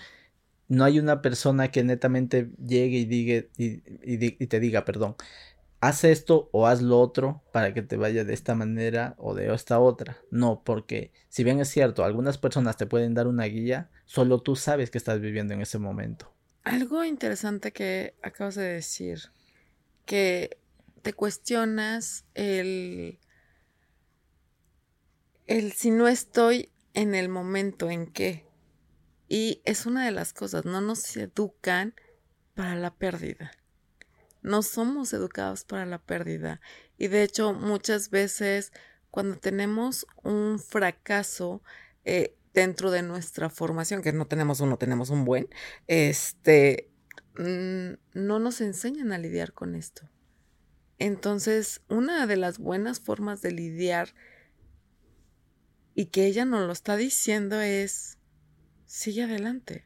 No 0.69 0.85
hay 0.85 0.99
una 1.01 1.23
persona 1.23 1.71
que 1.71 1.85
netamente 1.85 2.51
llegue 2.65 2.99
y, 2.99 3.05
diga, 3.07 3.47
y, 3.59 3.83
y 4.05 4.47
te 4.49 4.61
diga, 4.61 4.85
perdón, 4.85 5.17
haz 5.83 6.05
esto 6.05 6.49
o 6.53 6.69
haz 6.69 6.81
lo 6.81 7.01
otro 7.01 7.43
para 7.51 7.75
que 7.75 7.83
te 7.83 7.97
vaya 7.97 8.25
de 8.25 8.35
esta 8.35 8.55
manera 8.55 9.17
o 9.19 9.35
de 9.35 9.53
esta 9.53 9.81
otra. 9.81 10.17
No, 10.31 10.63
porque 10.65 11.13
si 11.29 11.43
bien 11.43 11.59
es 11.59 11.69
cierto, 11.71 12.05
algunas 12.05 12.39
personas 12.39 12.77
te 12.77 12.87
pueden 12.87 13.15
dar 13.15 13.27
una 13.27 13.47
guía, 13.47 13.91
solo 14.05 14.41
tú 14.41 14.55
sabes 14.55 14.93
que 14.93 14.99
estás 14.99 15.21
viviendo 15.21 15.55
en 15.55 15.61
ese 15.61 15.81
momento. 15.81 16.33
Algo 16.63 17.03
interesante 17.03 17.73
que 17.73 18.15
acabas 18.23 18.55
de 18.55 18.63
decir, 18.63 19.33
que 20.07 20.57
te 21.03 21.15
cuestionas 21.15 22.27
el, 22.35 23.19
el 25.49 25.73
si 25.73 25.91
no 25.91 26.07
estoy 26.07 26.71
en 26.95 27.17
el 27.17 27.29
momento 27.29 27.91
en 27.91 28.07
que. 28.07 28.47
Y 29.29 29.63
es 29.65 29.85
una 29.85 30.05
de 30.05 30.13
las 30.13 30.33
cosas, 30.33 30.65
no 30.65 30.81
nos 30.81 31.17
educan 31.17 31.93
para 32.55 32.77
la 32.77 32.95
pérdida 32.95 33.51
no 34.43 34.63
somos 34.63 35.13
educados 35.13 35.65
para 35.65 35.87
la 35.87 35.99
pérdida. 35.99 36.61
Y 36.99 37.09
de 37.09 37.23
hecho, 37.23 37.53
muchas 37.53 38.11
veces 38.11 38.73
cuando 39.11 39.37
tenemos 39.37 40.07
un 40.23 40.59
fracaso 40.59 41.63
eh, 42.05 42.37
dentro 42.55 42.91
de 42.91 43.03
nuestra 43.03 43.51
formación, 43.51 44.03
que 44.03 44.13
no 44.13 44.27
tenemos 44.27 44.61
uno, 44.61 44.77
tenemos 44.77 45.11
un 45.11 45.25
buen, 45.25 45.49
este, 45.87 46.91
no 47.35 48.39
nos 48.39 48.61
enseñan 48.61 49.13
a 49.13 49.19
lidiar 49.19 49.53
con 49.53 49.75
esto. 49.75 50.09
Entonces, 50.99 51.83
una 51.89 52.27
de 52.27 52.37
las 52.37 52.59
buenas 52.59 53.01
formas 53.01 53.43
de 53.43 53.53
lidiar 53.53 54.15
y 55.95 56.07
que 56.07 56.27
ella 56.27 56.45
nos 56.45 56.67
lo 56.67 56.73
está 56.73 56.97
diciendo 56.97 57.61
es, 57.61 58.19
sigue 58.87 59.25
adelante, 59.25 59.85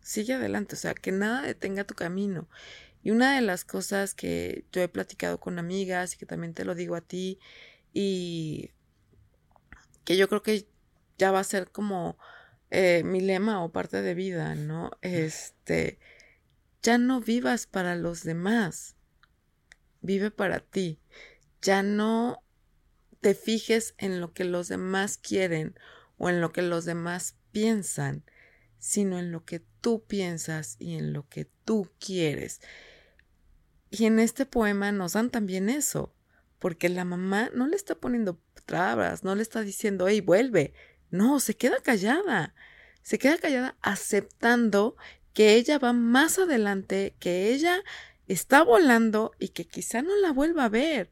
sigue 0.00 0.34
adelante, 0.34 0.74
o 0.74 0.78
sea, 0.78 0.94
que 0.94 1.10
nada 1.10 1.42
detenga 1.42 1.84
tu 1.84 1.94
camino. 1.94 2.48
Y 3.02 3.10
una 3.10 3.34
de 3.34 3.40
las 3.40 3.64
cosas 3.64 4.14
que 4.14 4.64
yo 4.72 4.82
he 4.82 4.88
platicado 4.88 5.38
con 5.38 5.58
amigas 5.58 6.14
y 6.14 6.18
que 6.18 6.26
también 6.26 6.54
te 6.54 6.64
lo 6.64 6.74
digo 6.74 6.96
a 6.96 7.00
ti 7.00 7.38
y 7.92 8.70
que 10.04 10.16
yo 10.16 10.28
creo 10.28 10.42
que 10.42 10.66
ya 11.16 11.30
va 11.30 11.40
a 11.40 11.44
ser 11.44 11.70
como 11.70 12.18
eh, 12.70 13.02
mi 13.04 13.20
lema 13.20 13.64
o 13.64 13.72
parte 13.72 14.02
de 14.02 14.14
vida, 14.14 14.54
¿no? 14.54 14.90
Este, 15.02 15.98
ya 16.82 16.98
no 16.98 17.20
vivas 17.20 17.66
para 17.66 17.94
los 17.96 18.24
demás, 18.24 18.96
vive 20.00 20.30
para 20.30 20.60
ti. 20.60 20.98
Ya 21.62 21.82
no 21.82 22.42
te 23.20 23.34
fijes 23.34 23.94
en 23.98 24.20
lo 24.20 24.32
que 24.32 24.44
los 24.44 24.68
demás 24.68 25.18
quieren 25.18 25.78
o 26.18 26.28
en 26.28 26.40
lo 26.40 26.52
que 26.52 26.62
los 26.62 26.84
demás 26.84 27.36
piensan, 27.52 28.24
sino 28.78 29.18
en 29.18 29.32
lo 29.32 29.44
que 29.44 29.60
tú 29.80 30.04
piensas 30.06 30.76
y 30.78 30.96
en 30.96 31.12
lo 31.12 31.28
que 31.28 31.46
tú 31.64 31.90
quieres. 31.98 32.60
Y 33.90 34.04
en 34.06 34.18
este 34.18 34.46
poema 34.46 34.92
nos 34.92 35.14
dan 35.14 35.30
también 35.30 35.68
eso, 35.68 36.12
porque 36.58 36.88
la 36.88 37.04
mamá 37.04 37.50
no 37.54 37.66
le 37.66 37.76
está 37.76 37.94
poniendo 37.94 38.40
trabas, 38.66 39.24
no 39.24 39.34
le 39.34 39.42
está 39.42 39.62
diciendo, 39.62 40.08
hey, 40.08 40.20
vuelve. 40.20 40.74
No, 41.10 41.40
se 41.40 41.56
queda 41.56 41.80
callada. 41.82 42.54
Se 43.02 43.18
queda 43.18 43.38
callada 43.38 43.76
aceptando 43.80 44.96
que 45.32 45.54
ella 45.54 45.78
va 45.78 45.92
más 45.92 46.38
adelante, 46.38 47.14
que 47.18 47.52
ella 47.52 47.82
está 48.26 48.62
volando 48.62 49.32
y 49.38 49.48
que 49.48 49.66
quizá 49.66 50.02
no 50.02 50.14
la 50.16 50.32
vuelva 50.32 50.66
a 50.66 50.68
ver, 50.68 51.10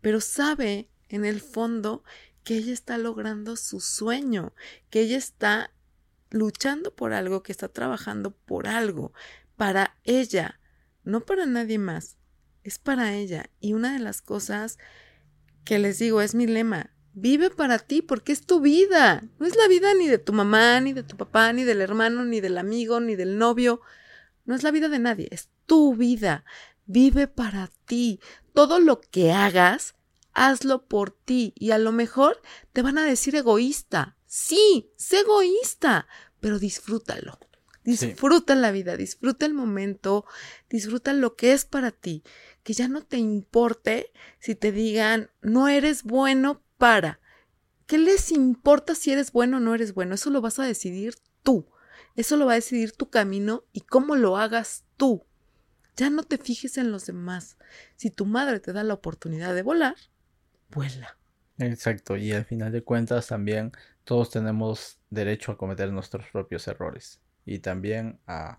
pero 0.00 0.20
sabe 0.20 0.88
en 1.08 1.24
el 1.24 1.40
fondo 1.40 2.02
que 2.42 2.56
ella 2.56 2.72
está 2.72 2.96
logrando 2.96 3.56
su 3.56 3.80
sueño, 3.80 4.54
que 4.88 5.00
ella 5.00 5.18
está 5.18 5.72
luchando 6.30 6.94
por 6.94 7.12
algo, 7.12 7.42
que 7.42 7.52
está 7.52 7.68
trabajando 7.68 8.30
por 8.30 8.68
algo, 8.68 9.12
para 9.56 9.96
ella, 10.04 10.60
no 11.04 11.20
para 11.20 11.46
nadie 11.46 11.78
más, 11.78 12.16
es 12.64 12.78
para 12.78 13.14
ella. 13.14 13.50
Y 13.60 13.72
una 13.72 13.92
de 13.92 14.00
las 14.00 14.22
cosas 14.22 14.78
que 15.64 15.78
les 15.78 15.98
digo 15.98 16.20
es 16.20 16.34
mi 16.34 16.46
lema, 16.46 16.90
vive 17.12 17.50
para 17.50 17.78
ti 17.78 18.02
porque 18.02 18.32
es 18.32 18.44
tu 18.44 18.60
vida, 18.60 19.24
no 19.38 19.46
es 19.46 19.56
la 19.56 19.68
vida 19.68 19.94
ni 19.94 20.06
de 20.06 20.18
tu 20.18 20.32
mamá, 20.32 20.80
ni 20.80 20.92
de 20.92 21.02
tu 21.02 21.16
papá, 21.16 21.52
ni 21.52 21.64
del 21.64 21.80
hermano, 21.80 22.24
ni 22.24 22.40
del 22.40 22.58
amigo, 22.58 23.00
ni 23.00 23.16
del 23.16 23.38
novio, 23.38 23.80
no 24.44 24.54
es 24.54 24.62
la 24.62 24.70
vida 24.70 24.88
de 24.88 24.98
nadie, 24.98 25.28
es 25.30 25.48
tu 25.66 25.94
vida, 25.96 26.44
vive 26.86 27.26
para 27.26 27.70
ti. 27.84 28.20
Todo 28.54 28.80
lo 28.80 29.00
que 29.00 29.32
hagas, 29.32 29.94
hazlo 30.32 30.86
por 30.86 31.10
ti 31.10 31.52
y 31.56 31.72
a 31.72 31.78
lo 31.78 31.92
mejor 31.92 32.40
te 32.72 32.82
van 32.82 32.98
a 32.98 33.04
decir 33.04 33.34
egoísta. 33.34 34.15
Sí, 34.26 34.90
sé 34.96 35.20
egoísta, 35.20 36.06
pero 36.40 36.58
disfrútalo. 36.58 37.38
Disfruta 37.84 38.56
la 38.56 38.72
vida, 38.72 38.96
disfruta 38.96 39.46
el 39.46 39.54
momento, 39.54 40.24
disfruta 40.68 41.12
lo 41.12 41.36
que 41.36 41.52
es 41.52 41.64
para 41.64 41.92
ti. 41.92 42.24
Que 42.64 42.72
ya 42.72 42.88
no 42.88 43.02
te 43.02 43.18
importe 43.18 44.10
si 44.40 44.56
te 44.56 44.72
digan 44.72 45.30
no 45.40 45.68
eres 45.68 46.02
bueno 46.02 46.64
para. 46.78 47.20
¿Qué 47.86 47.98
les 47.98 48.32
importa 48.32 48.96
si 48.96 49.12
eres 49.12 49.30
bueno 49.30 49.58
o 49.58 49.60
no 49.60 49.72
eres 49.72 49.94
bueno? 49.94 50.16
Eso 50.16 50.30
lo 50.30 50.40
vas 50.40 50.58
a 50.58 50.64
decidir 50.64 51.14
tú. 51.44 51.68
Eso 52.16 52.36
lo 52.36 52.46
va 52.46 52.52
a 52.52 52.56
decidir 52.56 52.90
tu 52.90 53.08
camino 53.08 53.64
y 53.72 53.82
cómo 53.82 54.16
lo 54.16 54.36
hagas 54.36 54.84
tú. 54.96 55.24
Ya 55.96 56.10
no 56.10 56.24
te 56.24 56.38
fijes 56.38 56.78
en 56.78 56.90
los 56.90 57.06
demás. 57.06 57.56
Si 57.94 58.10
tu 58.10 58.26
madre 58.26 58.58
te 58.58 58.72
da 58.72 58.82
la 58.82 58.94
oportunidad 58.94 59.54
de 59.54 59.62
volar, 59.62 59.94
vuela. 60.70 61.16
Exacto, 61.58 62.16
y 62.16 62.32
al 62.32 62.44
final 62.44 62.72
de 62.72 62.82
cuentas 62.82 63.28
también 63.28 63.72
todos 64.06 64.30
tenemos 64.30 65.00
derecho 65.10 65.52
a 65.52 65.58
cometer 65.58 65.92
nuestros 65.92 66.26
propios 66.28 66.66
errores 66.68 67.20
y 67.44 67.58
también 67.58 68.20
a 68.26 68.58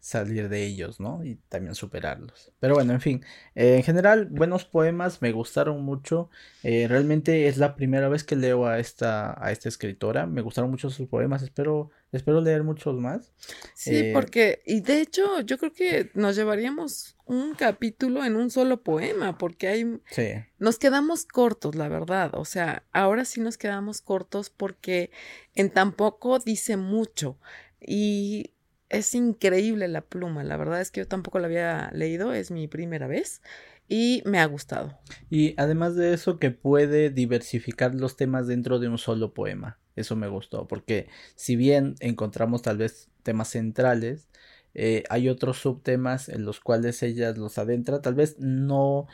salir 0.00 0.48
de 0.48 0.64
ellos, 0.64 1.00
¿no? 1.00 1.22
Y 1.22 1.34
también 1.48 1.74
superarlos. 1.74 2.52
Pero 2.60 2.74
bueno, 2.74 2.92
en 2.92 3.00
fin, 3.00 3.24
en 3.54 3.82
general, 3.82 4.26
buenos 4.26 4.64
poemas, 4.64 5.20
me 5.20 5.32
gustaron 5.32 5.82
mucho. 5.82 6.30
Eh, 6.62 6.86
realmente 6.88 7.46
es 7.46 7.58
la 7.58 7.76
primera 7.76 8.08
vez 8.08 8.24
que 8.24 8.36
leo 8.36 8.66
a 8.66 8.78
esta, 8.78 9.36
a 9.44 9.52
esta 9.52 9.68
escritora. 9.68 10.26
Me 10.26 10.40
gustaron 10.40 10.70
mucho 10.70 10.88
sus 10.90 11.08
poemas, 11.08 11.42
espero, 11.42 11.90
espero 12.16 12.40
leer 12.40 12.62
muchos 12.62 12.98
más. 12.98 13.32
Sí, 13.74 13.96
eh, 13.96 14.10
porque, 14.12 14.62
y 14.66 14.80
de 14.80 15.00
hecho, 15.00 15.40
yo 15.40 15.58
creo 15.58 15.72
que 15.72 16.10
nos 16.14 16.36
llevaríamos 16.36 17.16
un 17.24 17.54
capítulo 17.54 18.24
en 18.24 18.36
un 18.36 18.50
solo 18.50 18.82
poema, 18.82 19.38
porque 19.38 19.68
hay... 19.68 20.00
Sí. 20.10 20.32
Nos 20.58 20.78
quedamos 20.78 21.24
cortos, 21.24 21.74
la 21.74 21.88
verdad. 21.88 22.30
O 22.34 22.44
sea, 22.44 22.84
ahora 22.92 23.24
sí 23.24 23.40
nos 23.40 23.58
quedamos 23.58 24.00
cortos 24.00 24.50
porque 24.50 25.10
en 25.54 25.70
tampoco 25.70 26.38
dice 26.38 26.76
mucho. 26.76 27.38
Y 27.80 28.52
es 28.88 29.14
increíble 29.14 29.88
la 29.88 30.00
pluma, 30.00 30.44
la 30.44 30.56
verdad 30.56 30.80
es 30.80 30.90
que 30.90 31.00
yo 31.00 31.08
tampoco 31.08 31.38
la 31.38 31.46
había 31.46 31.90
leído, 31.92 32.32
es 32.32 32.50
mi 32.50 32.68
primera 32.68 33.06
vez 33.06 33.42
y 33.88 34.22
me 34.24 34.38
ha 34.38 34.46
gustado. 34.46 34.98
Y 35.30 35.54
además 35.56 35.96
de 35.96 36.12
eso 36.12 36.38
que 36.38 36.50
puede 36.50 37.10
diversificar 37.10 37.94
los 37.94 38.16
temas 38.16 38.46
dentro 38.46 38.78
de 38.78 38.88
un 38.88 38.98
solo 38.98 39.32
poema, 39.34 39.78
eso 39.96 40.16
me 40.16 40.28
gustó, 40.28 40.68
porque 40.68 41.08
si 41.34 41.56
bien 41.56 41.96
encontramos 42.00 42.62
tal 42.62 42.78
vez 42.78 43.08
temas 43.22 43.48
centrales, 43.48 44.28
eh, 44.74 45.04
hay 45.08 45.28
otros 45.28 45.58
subtemas 45.58 46.28
en 46.28 46.44
los 46.44 46.60
cuales 46.60 47.02
ella 47.02 47.32
los 47.32 47.58
adentra, 47.58 48.02
tal 48.02 48.14
vez 48.14 48.36
no 48.38 49.08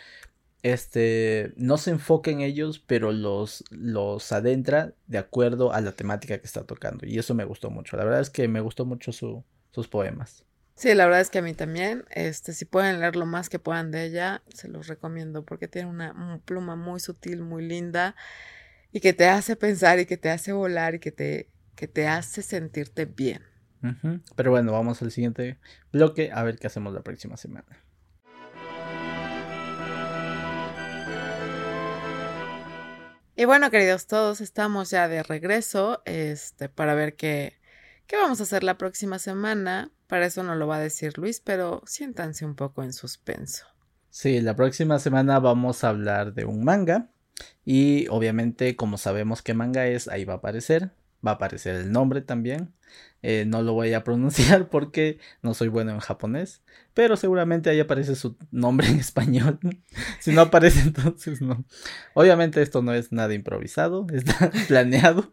este 0.62 1.53
no 1.57 1.76
se 1.76 1.91
enfoca 1.91 2.30
en 2.30 2.41
ellos, 2.41 2.78
pero 2.87 3.12
los, 3.12 3.64
los 3.70 4.30
adentra 4.33 4.95
de 5.07 5.18
acuerdo 5.18 5.72
a 5.72 5.80
la 5.80 5.93
temática 5.93 6.39
que 6.39 6.47
está 6.47 6.64
tocando. 6.64 7.07
Y 7.07 7.18
eso 7.18 7.35
me 7.35 7.45
gustó 7.45 7.70
mucho. 7.70 7.97
La 7.97 8.05
verdad 8.05 8.20
es 8.20 8.30
que 8.30 8.47
me 8.49 8.61
gustó 8.61 8.85
mucho 8.85 9.12
su, 9.12 9.45
sus 9.72 9.89
poemas. 9.89 10.45
Sí, 10.74 10.95
la 10.95 11.05
verdad 11.05 11.20
es 11.20 11.30
que 11.30 11.39
a 11.39 11.43
mí 11.43 11.55
también, 11.55 12.05
este, 12.11 12.53
si 12.53 12.64
pueden 12.64 13.01
leer 13.01 13.14
lo 13.16 13.26
más 13.26 13.49
que 13.49 13.59
puedan 13.59 13.91
de 13.91 14.05
ella, 14.05 14.43
se 14.55 14.68
los 14.68 14.87
recomiendo 14.87 15.45
porque 15.45 15.68
tiene 15.68 15.89
una, 15.89 16.41
pluma 16.45 16.76
muy 16.76 16.99
sutil, 16.99 17.43
muy 17.43 17.66
linda 17.66 18.16
y 18.93 19.01
que 19.01 19.12
te 19.12 19.26
hace 19.26 19.57
pensar 19.57 19.99
y 19.99 20.07
que 20.07 20.16
te 20.16 20.30
hace 20.30 20.53
volar 20.53 20.95
y 20.95 20.99
que 20.99 21.11
te, 21.12 21.51
que 21.74 21.88
te 21.88 22.07
hace 22.07 22.43
sentirte 22.43 23.07
bien. 23.07 23.43
Pero 24.36 24.53
bueno, 24.53 24.70
vamos 24.70 25.03
al 25.03 25.11
siguiente 25.11 25.59
bloque 25.93 26.30
a 26.32 26.45
ver 26.45 26.57
qué 26.57 26.68
hacemos 26.68 26.95
la 26.95 27.03
próxima 27.03 27.36
semana. 27.36 27.84
Y 33.34 33.45
bueno, 33.45 33.70
queridos, 33.70 34.07
todos 34.07 34.40
estamos 34.40 34.90
ya 34.90 35.09
de 35.09 35.24
regreso, 35.24 36.03
este, 36.05 36.68
para 36.68 36.95
ver 36.95 37.16
qué, 37.16 37.59
¿Qué 38.12 38.18
vamos 38.18 38.40
a 38.40 38.43
hacer 38.43 38.62
la 38.62 38.76
próxima 38.76 39.18
semana? 39.18 39.90
Para 40.07 40.26
eso 40.26 40.43
no 40.43 40.55
lo 40.55 40.66
va 40.66 40.76
a 40.76 40.80
decir 40.80 41.16
Luis, 41.16 41.40
pero 41.40 41.82
siéntanse 41.86 42.45
un 42.45 42.55
poco 42.55 42.82
en 42.82 42.93
suspenso. 42.93 43.64
Sí, 44.11 44.43
la 44.43 44.55
próxima 44.55 44.99
semana 44.99 45.38
vamos 45.38 45.82
a 45.82 45.88
hablar 45.88 46.34
de 46.34 46.45
un 46.45 46.62
manga. 46.62 47.09
Y 47.64 48.07
obviamente, 48.09 48.76
como 48.76 48.99
sabemos 48.99 49.43
qué 49.43 49.55
manga 49.55 49.87
es, 49.87 50.09
ahí 50.09 50.24
va 50.24 50.35
a 50.35 50.37
aparecer. 50.37 50.91
Va 51.24 51.33
a 51.33 51.35
aparecer 51.35 51.76
el 51.76 51.93
nombre 51.93 52.20
también. 52.20 52.72
Eh, 53.22 53.45
no 53.47 53.62
lo 53.62 53.72
voy 53.72 53.93
a 53.95 54.03
pronunciar 54.05 54.68
porque 54.68 55.18
no 55.43 55.55
soy 55.55 55.68
bueno 55.68 55.93
en 55.93 56.01
japonés. 56.01 56.62
Pero 56.95 57.16
seguramente 57.16 57.70
ahí 57.70 57.80
aparece 57.80 58.16
su 58.16 58.37
nombre 58.51 58.89
en 58.89 58.99
español. 58.99 59.59
si 60.20 60.33
no 60.33 60.43
aparece, 60.43 60.80
entonces 60.87 61.41
no. 61.41 61.64
Obviamente 62.14 62.62
esto 62.62 62.83
no 62.83 62.93
es 62.93 63.12
nada 63.12 63.35
improvisado. 63.35 64.07
Está 64.12 64.51
planeado. 64.68 65.33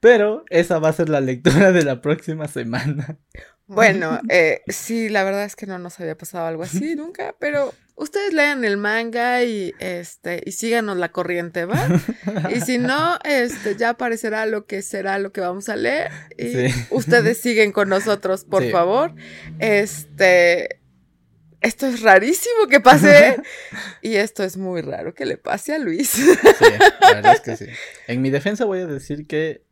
Pero 0.00 0.44
esa 0.50 0.78
va 0.78 0.90
a 0.90 0.92
ser 0.92 1.08
la 1.08 1.20
lectura 1.20 1.72
de 1.72 1.84
la 1.84 2.00
próxima 2.00 2.48
semana. 2.48 3.18
Bueno, 3.66 4.20
eh, 4.28 4.62
sí, 4.68 5.08
la 5.08 5.24
verdad 5.24 5.44
es 5.44 5.56
que 5.56 5.66
no 5.66 5.78
nos 5.78 5.98
había 6.00 6.16
pasado 6.16 6.46
algo 6.46 6.62
así 6.62 6.94
nunca, 6.96 7.34
pero 7.38 7.72
ustedes 7.96 8.32
lean 8.32 8.64
el 8.64 8.76
manga 8.76 9.42
y 9.42 9.74
este 9.78 10.42
y 10.44 10.52
síganos 10.52 10.96
la 10.96 11.10
corriente, 11.10 11.64
¿va? 11.64 11.88
Y 12.54 12.60
si 12.60 12.78
no, 12.78 13.18
este 13.24 13.76
ya 13.76 13.90
aparecerá 13.90 14.46
lo 14.46 14.66
que 14.66 14.82
será 14.82 15.18
lo 15.18 15.32
que 15.32 15.40
vamos 15.40 15.68
a 15.68 15.76
leer 15.76 16.10
y 16.36 16.68
ustedes 16.90 17.38
siguen 17.40 17.72
con 17.72 17.88
nosotros, 17.88 18.44
por 18.44 18.68
favor. 18.70 19.14
Este 19.58 20.80
esto 21.62 21.86
es 21.86 22.02
rarísimo 22.02 22.68
que 22.68 22.80
pase 22.80 23.38
y 24.02 24.16
esto 24.16 24.44
es 24.44 24.56
muy 24.56 24.82
raro 24.82 25.14
que 25.14 25.24
le 25.24 25.36
pase 25.36 25.74
a 25.74 25.78
Luis. 25.78 26.10
Sí, 26.10 26.30
la 27.00 27.14
verdad 27.14 27.34
es 27.34 27.40
que 27.40 27.56
sí. 27.56 27.66
En 28.06 28.22
mi 28.22 28.30
defensa 28.30 28.66
voy 28.66 28.80
a 28.80 28.86
decir 28.86 29.26
que 29.26 29.65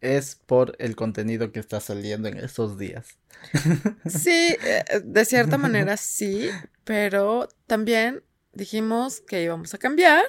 es 0.00 0.36
por 0.36 0.76
el 0.78 0.96
contenido 0.96 1.52
que 1.52 1.60
está 1.60 1.80
saliendo 1.80 2.28
en 2.28 2.38
estos 2.38 2.78
días. 2.78 3.18
Sí, 4.08 4.56
eh, 4.64 4.84
de 5.04 5.24
cierta 5.24 5.58
manera 5.58 5.96
sí, 5.96 6.48
pero 6.84 7.48
también 7.66 8.22
dijimos 8.52 9.20
que 9.20 9.42
íbamos 9.42 9.74
a 9.74 9.78
cambiar 9.78 10.24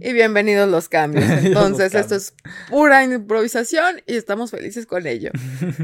y 0.00 0.12
bienvenidos 0.12 0.68
los 0.68 0.88
cambios. 0.88 1.24
Entonces, 1.44 1.94
esto 1.94 2.16
es 2.16 2.34
pura 2.68 3.04
improvisación 3.04 4.02
y 4.06 4.16
estamos 4.16 4.50
felices 4.50 4.86
con 4.86 5.06
ello. 5.06 5.30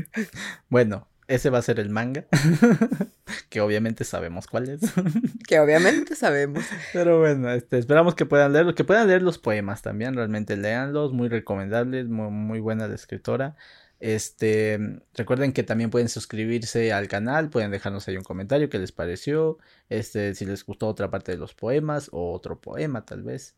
bueno, 0.68 1.08
ese 1.28 1.50
va 1.50 1.58
a 1.58 1.62
ser 1.62 1.80
el 1.80 1.90
manga. 1.90 2.26
que 3.48 3.60
obviamente 3.60 4.04
sabemos 4.04 4.46
cuál 4.46 4.68
es. 4.68 4.80
que 5.48 5.58
obviamente 5.60 6.14
sabemos. 6.14 6.64
Pero 6.92 7.18
bueno, 7.20 7.50
este, 7.50 7.78
esperamos 7.78 8.14
que 8.14 8.26
puedan 8.26 8.52
leerlo. 8.52 8.74
Que 8.74 8.84
puedan 8.84 9.08
leer 9.08 9.22
los 9.22 9.38
poemas 9.38 9.82
también. 9.82 10.14
Realmente 10.14 10.56
leanlos. 10.56 11.12
Muy 11.12 11.28
recomendables. 11.28 12.06
Muy, 12.08 12.30
muy 12.30 12.60
buena 12.60 12.88
la 12.88 12.94
escritora. 12.94 13.56
Este, 13.98 14.78
recuerden 15.14 15.52
que 15.52 15.62
también 15.62 15.88
pueden 15.90 16.10
suscribirse 16.10 16.92
al 16.92 17.08
canal, 17.08 17.48
pueden 17.48 17.70
dejarnos 17.70 18.06
ahí 18.06 18.16
un 18.18 18.24
comentario 18.24 18.68
que 18.68 18.78
les 18.78 18.92
pareció, 18.92 19.56
este, 19.88 20.34
si 20.34 20.44
les 20.44 20.66
gustó 20.66 20.86
otra 20.88 21.10
parte 21.10 21.32
de 21.32 21.38
los 21.38 21.54
poemas 21.54 22.10
o 22.12 22.32
otro 22.32 22.60
poema 22.60 23.06
tal 23.06 23.22
vez. 23.22 23.56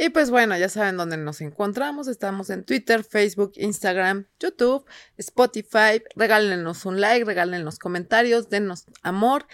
Y 0.00 0.10
pues 0.10 0.30
bueno, 0.30 0.56
ya 0.56 0.68
saben 0.68 0.96
dónde 0.96 1.16
nos 1.16 1.40
encontramos. 1.40 2.06
Estamos 2.06 2.50
en 2.50 2.62
Twitter, 2.62 3.02
Facebook, 3.02 3.52
Instagram, 3.56 4.26
YouTube, 4.38 4.86
Spotify. 5.16 6.00
Regálenos 6.14 6.86
un 6.86 7.00
like, 7.00 7.24
regálenos 7.24 7.80
comentarios, 7.80 8.48
denos 8.48 8.86
amor. 9.02 9.46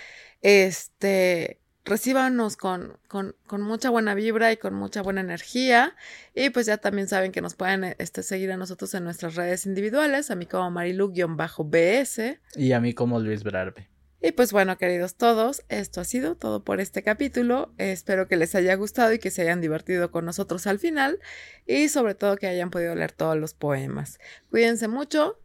Este, 0.42 1.62
recíbanos 1.86 2.58
con, 2.58 2.98
con, 3.08 3.34
con, 3.46 3.62
mucha 3.62 3.88
buena 3.88 4.14
vibra 4.14 4.52
y 4.52 4.58
con 4.58 4.74
mucha 4.74 5.00
buena 5.00 5.22
energía. 5.22 5.96
Y 6.34 6.50
pues 6.50 6.66
ya 6.66 6.76
también 6.76 7.08
saben 7.08 7.32
que 7.32 7.40
nos 7.40 7.54
pueden 7.54 7.96
este, 7.96 8.22
seguir 8.22 8.52
a 8.52 8.58
nosotros 8.58 8.92
en 8.92 9.04
nuestras 9.04 9.36
redes 9.36 9.64
individuales, 9.64 10.30
a 10.30 10.34
mí 10.34 10.44
como 10.44 10.70
Marilu-BS. 10.70 12.38
Y 12.56 12.72
a 12.72 12.80
mí 12.80 12.92
como 12.92 13.18
Luis 13.18 13.42
Brarbe. 13.44 13.93
Y 14.26 14.32
pues 14.32 14.52
bueno, 14.52 14.78
queridos 14.78 15.16
todos, 15.16 15.62
esto 15.68 16.00
ha 16.00 16.04
sido 16.04 16.34
todo 16.34 16.64
por 16.64 16.80
este 16.80 17.02
capítulo. 17.02 17.74
Espero 17.76 18.26
que 18.26 18.36
les 18.36 18.54
haya 18.54 18.74
gustado 18.74 19.12
y 19.12 19.18
que 19.18 19.30
se 19.30 19.42
hayan 19.42 19.60
divertido 19.60 20.10
con 20.10 20.24
nosotros 20.24 20.66
al 20.66 20.78
final 20.78 21.20
y 21.66 21.90
sobre 21.90 22.14
todo 22.14 22.38
que 22.38 22.46
hayan 22.46 22.70
podido 22.70 22.94
leer 22.94 23.12
todos 23.12 23.36
los 23.36 23.52
poemas. 23.52 24.18
Cuídense 24.48 24.88
mucho, 24.88 25.38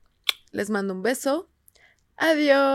les 0.53 0.69
mando 0.69 0.93
un 0.93 1.03
beso. 1.03 1.49
Adiós. 2.15 2.69